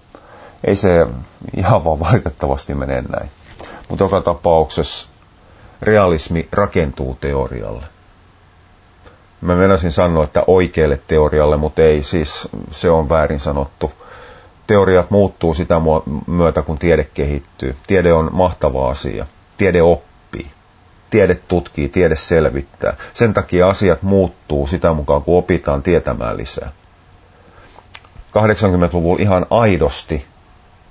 Ei 0.63 0.75
se 0.75 1.07
ihan 1.57 1.85
vaan 1.85 1.99
valitettavasti 1.99 2.73
mene 2.73 3.03
näin. 3.09 3.29
Mutta 3.89 4.03
joka 4.03 4.21
tapauksessa 4.21 5.07
realismi 5.81 6.47
rakentuu 6.51 7.17
teorialle. 7.21 7.85
Mä 9.41 9.55
menasin 9.55 9.91
sanoa, 9.91 10.23
että 10.23 10.43
oikealle 10.47 11.01
teorialle, 11.07 11.57
mutta 11.57 11.81
ei, 11.81 12.03
siis 12.03 12.49
se 12.71 12.89
on 12.89 13.09
väärin 13.09 13.39
sanottu. 13.39 13.91
Teoriat 14.67 15.11
muuttuu 15.11 15.53
sitä 15.53 15.75
myötä, 16.27 16.61
kun 16.61 16.77
tiede 16.77 17.03
kehittyy. 17.13 17.75
Tiede 17.87 18.13
on 18.13 18.29
mahtava 18.33 18.89
asia. 18.89 19.25
Tiede 19.57 19.81
oppii. 19.81 20.51
Tiede 21.09 21.35
tutkii, 21.47 21.89
tiede 21.89 22.15
selvittää. 22.15 22.97
Sen 23.13 23.33
takia 23.33 23.69
asiat 23.69 24.01
muuttuu 24.01 24.67
sitä 24.67 24.93
mukaan, 24.93 25.21
kun 25.23 25.37
opitaan 25.37 25.83
tietämään 25.83 26.37
lisää. 26.37 26.71
80-luvulla 28.39 29.21
ihan 29.21 29.45
aidosti 29.49 30.25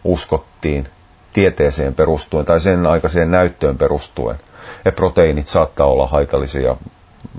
uskottiin 0.05 0.89
tieteeseen 1.33 1.95
perustuen 1.95 2.45
tai 2.47 2.61
sen 2.61 2.87
aikaiseen 2.87 3.31
näyttöön 3.31 3.79
perustuen, 3.79 4.37
että 4.77 4.97
proteiinit 4.97 5.49
saattaa 5.49 5.87
olla 5.87 6.07
haitallisia 6.07 6.77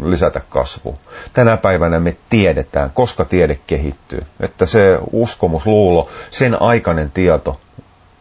lisätä 0.04 0.42
kasvua. 0.50 0.94
Tänä 1.34 1.58
päivänä 1.58 2.00
me 2.00 2.16
tiedetään, 2.30 2.92
koska 2.94 3.26
tiede 3.26 3.60
kehittyy, 3.68 4.26
että 4.40 4.66
se 4.66 5.00
uskomus, 5.12 5.66
luulo, 5.66 6.10
sen 6.32 6.62
aikainen 6.62 7.12
tieto 7.12 7.60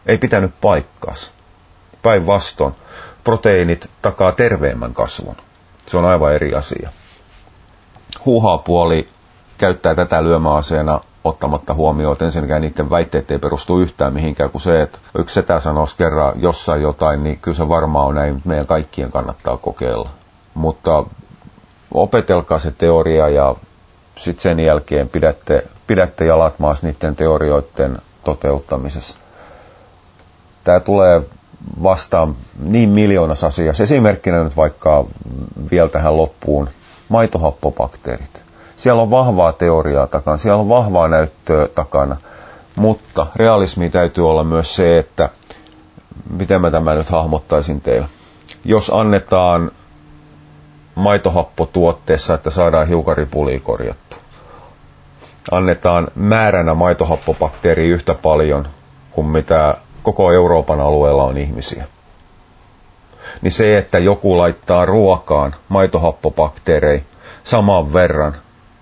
ei 0.05 0.17
pitänyt 0.17 0.51
paikkaansa. 0.61 1.31
Päinvastoin, 2.01 2.75
proteiinit 3.23 3.89
takaa 4.01 4.31
terveemmän 4.31 4.93
kasvun. 4.93 5.35
Se 5.87 5.97
on 5.97 6.05
aivan 6.05 6.33
eri 6.33 6.53
asia. 6.55 6.89
Huuhaa-puoli 8.25 9.07
käyttää 9.57 9.95
tätä 9.95 10.23
lyömäaseena 10.23 11.01
ottamatta 11.23 11.73
huomioon, 11.73 12.13
että 12.13 12.25
ensinnäkään 12.25 12.61
niiden 12.61 12.89
väitteet 12.89 13.31
ei 13.31 13.39
perustu 13.39 13.79
yhtään 13.79 14.13
mihinkään 14.13 14.49
kuin 14.49 14.61
se, 14.61 14.81
että 14.81 14.99
yksi 15.17 15.33
setä 15.33 15.59
sanoisi 15.59 15.97
kerran 15.97 16.41
jossain 16.41 16.81
jotain, 16.81 17.23
niin 17.23 17.39
kyllä 17.39 17.57
se 17.57 17.69
varmaan 17.69 18.07
on 18.07 18.15
näin, 18.15 18.41
meidän 18.45 18.67
kaikkien 18.67 19.11
kannattaa 19.11 19.57
kokeilla. 19.57 20.09
Mutta 20.53 21.03
opetelkaa 21.93 22.59
se 22.59 22.71
teoria 22.77 23.29
ja 23.29 23.55
sitten 24.19 24.41
sen 24.41 24.59
jälkeen 24.59 25.09
pidätte, 25.09 25.63
pidätte 25.87 26.25
jalat 26.25 26.59
maas 26.59 26.83
niiden 26.83 27.15
teorioiden 27.15 27.97
toteuttamisessa. 28.23 29.17
Tämä 30.63 30.79
tulee 30.79 31.21
vastaan 31.83 32.35
niin 32.59 32.89
miljoonas 32.89 33.43
asiassa. 33.43 33.83
Esimerkkinä 33.83 34.43
nyt 34.43 34.57
vaikka 34.57 35.05
vielä 35.71 35.89
tähän 35.89 36.17
loppuun 36.17 36.69
maitohappobakteerit. 37.09 38.43
Siellä 38.77 39.01
on 39.01 39.11
vahvaa 39.11 39.53
teoriaa 39.53 40.07
takana, 40.07 40.37
siellä 40.37 40.61
on 40.61 40.69
vahvaa 40.69 41.07
näyttöä 41.07 41.67
takana, 41.67 42.17
mutta 42.75 43.27
realismi 43.35 43.89
täytyy 43.89 44.29
olla 44.29 44.43
myös 44.43 44.75
se, 44.75 44.97
että 44.97 45.29
miten 46.29 46.61
mä 46.61 46.71
tämän 46.71 46.97
nyt 46.97 47.09
hahmottaisin 47.09 47.81
teille. 47.81 48.07
Jos 48.65 48.91
annetaan 48.93 49.71
maitohappotuotteessa, 50.95 52.33
että 52.33 52.49
saadaan 52.49 52.87
hiukaripulia 52.87 53.59
korjattu. 53.59 54.17
Annetaan 55.51 56.07
määränä 56.15 56.73
maitohappobakteeria 56.73 57.93
yhtä 57.93 58.13
paljon 58.13 58.67
kuin 59.11 59.27
mitä 59.27 59.77
koko 60.03 60.31
Euroopan 60.31 60.79
alueella 60.79 61.23
on 61.23 61.37
ihmisiä. 61.37 61.85
Niin 63.41 63.51
se, 63.51 63.77
että 63.77 63.99
joku 63.99 64.37
laittaa 64.37 64.85
ruokaan 64.85 65.55
maitohappobakteerei 65.69 67.03
saman 67.43 67.93
verran 67.93 68.35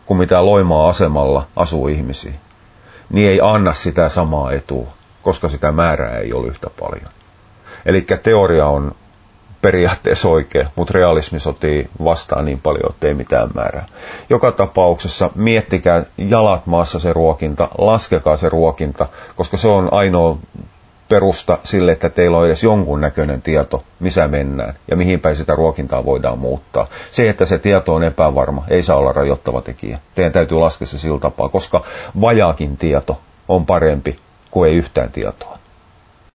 kuin 0.06 0.18
mitä 0.18 0.46
Loimaa 0.46 0.90
asemalla 0.90 1.48
asuu 1.56 1.88
ihmisiä, 1.88 2.34
niin 3.10 3.30
ei 3.30 3.40
anna 3.42 3.74
sitä 3.74 4.10
samaa 4.10 4.52
etua, 4.52 4.88
koska 5.22 5.50
sitä 5.50 5.72
määrää 5.72 6.18
ei 6.18 6.34
ole 6.34 6.48
yhtä 6.48 6.70
paljon. 6.80 7.12
Eli 7.86 8.02
teoria 8.24 8.68
on 8.68 8.92
periaatteessa 9.64 10.30
oikea, 10.30 10.68
mutta 10.76 10.92
realismi 10.94 11.40
sotii 11.40 11.90
vastaan 12.04 12.46
niin 12.46 12.60
paljon, 12.64 12.90
että 12.90 13.08
ei 13.08 13.14
mitään 13.14 13.50
määrää. 13.56 13.86
Joka 14.30 14.52
tapauksessa 14.52 15.30
miettikää 15.36 16.04
jalat 16.18 16.66
maassa 16.68 17.00
se 17.00 17.14
ruokinta, 17.14 17.70
laskekaa 17.78 18.38
se 18.38 18.50
ruokinta, 18.50 19.08
koska 19.36 19.58
se 19.58 19.68
on 19.68 19.94
ainoa 19.94 20.38
perusta 21.10 21.58
sille, 21.64 21.92
että 21.92 22.10
teillä 22.10 22.38
on 22.38 22.46
edes 22.46 22.64
jonkun 22.64 23.02
näköinen 23.02 23.42
tieto, 23.42 23.84
missä 24.00 24.28
mennään 24.28 24.74
ja 24.92 24.96
mihin 24.96 25.20
päin 25.20 25.36
sitä 25.36 25.56
ruokintaa 25.56 26.06
voidaan 26.06 26.40
muuttaa. 26.40 26.88
Se, 27.12 27.30
että 27.30 27.46
se 27.46 27.58
tieto 27.58 27.94
on 27.94 28.04
epävarma, 28.04 28.64
ei 28.68 28.84
saa 28.84 28.98
olla 28.98 29.12
rajoittava 29.12 29.62
tekijä. 29.62 30.00
Teidän 30.16 30.32
täytyy 30.32 30.60
laskea 30.60 30.88
se 30.88 30.98
sillä 30.98 31.20
tapaa, 31.20 31.50
koska 31.50 31.84
vajaakin 32.22 32.78
tieto 32.78 33.20
on 33.48 33.66
parempi 33.66 34.20
kuin 34.52 34.70
ei 34.70 34.78
yhtään 34.78 35.12
tietoa. 35.12 35.53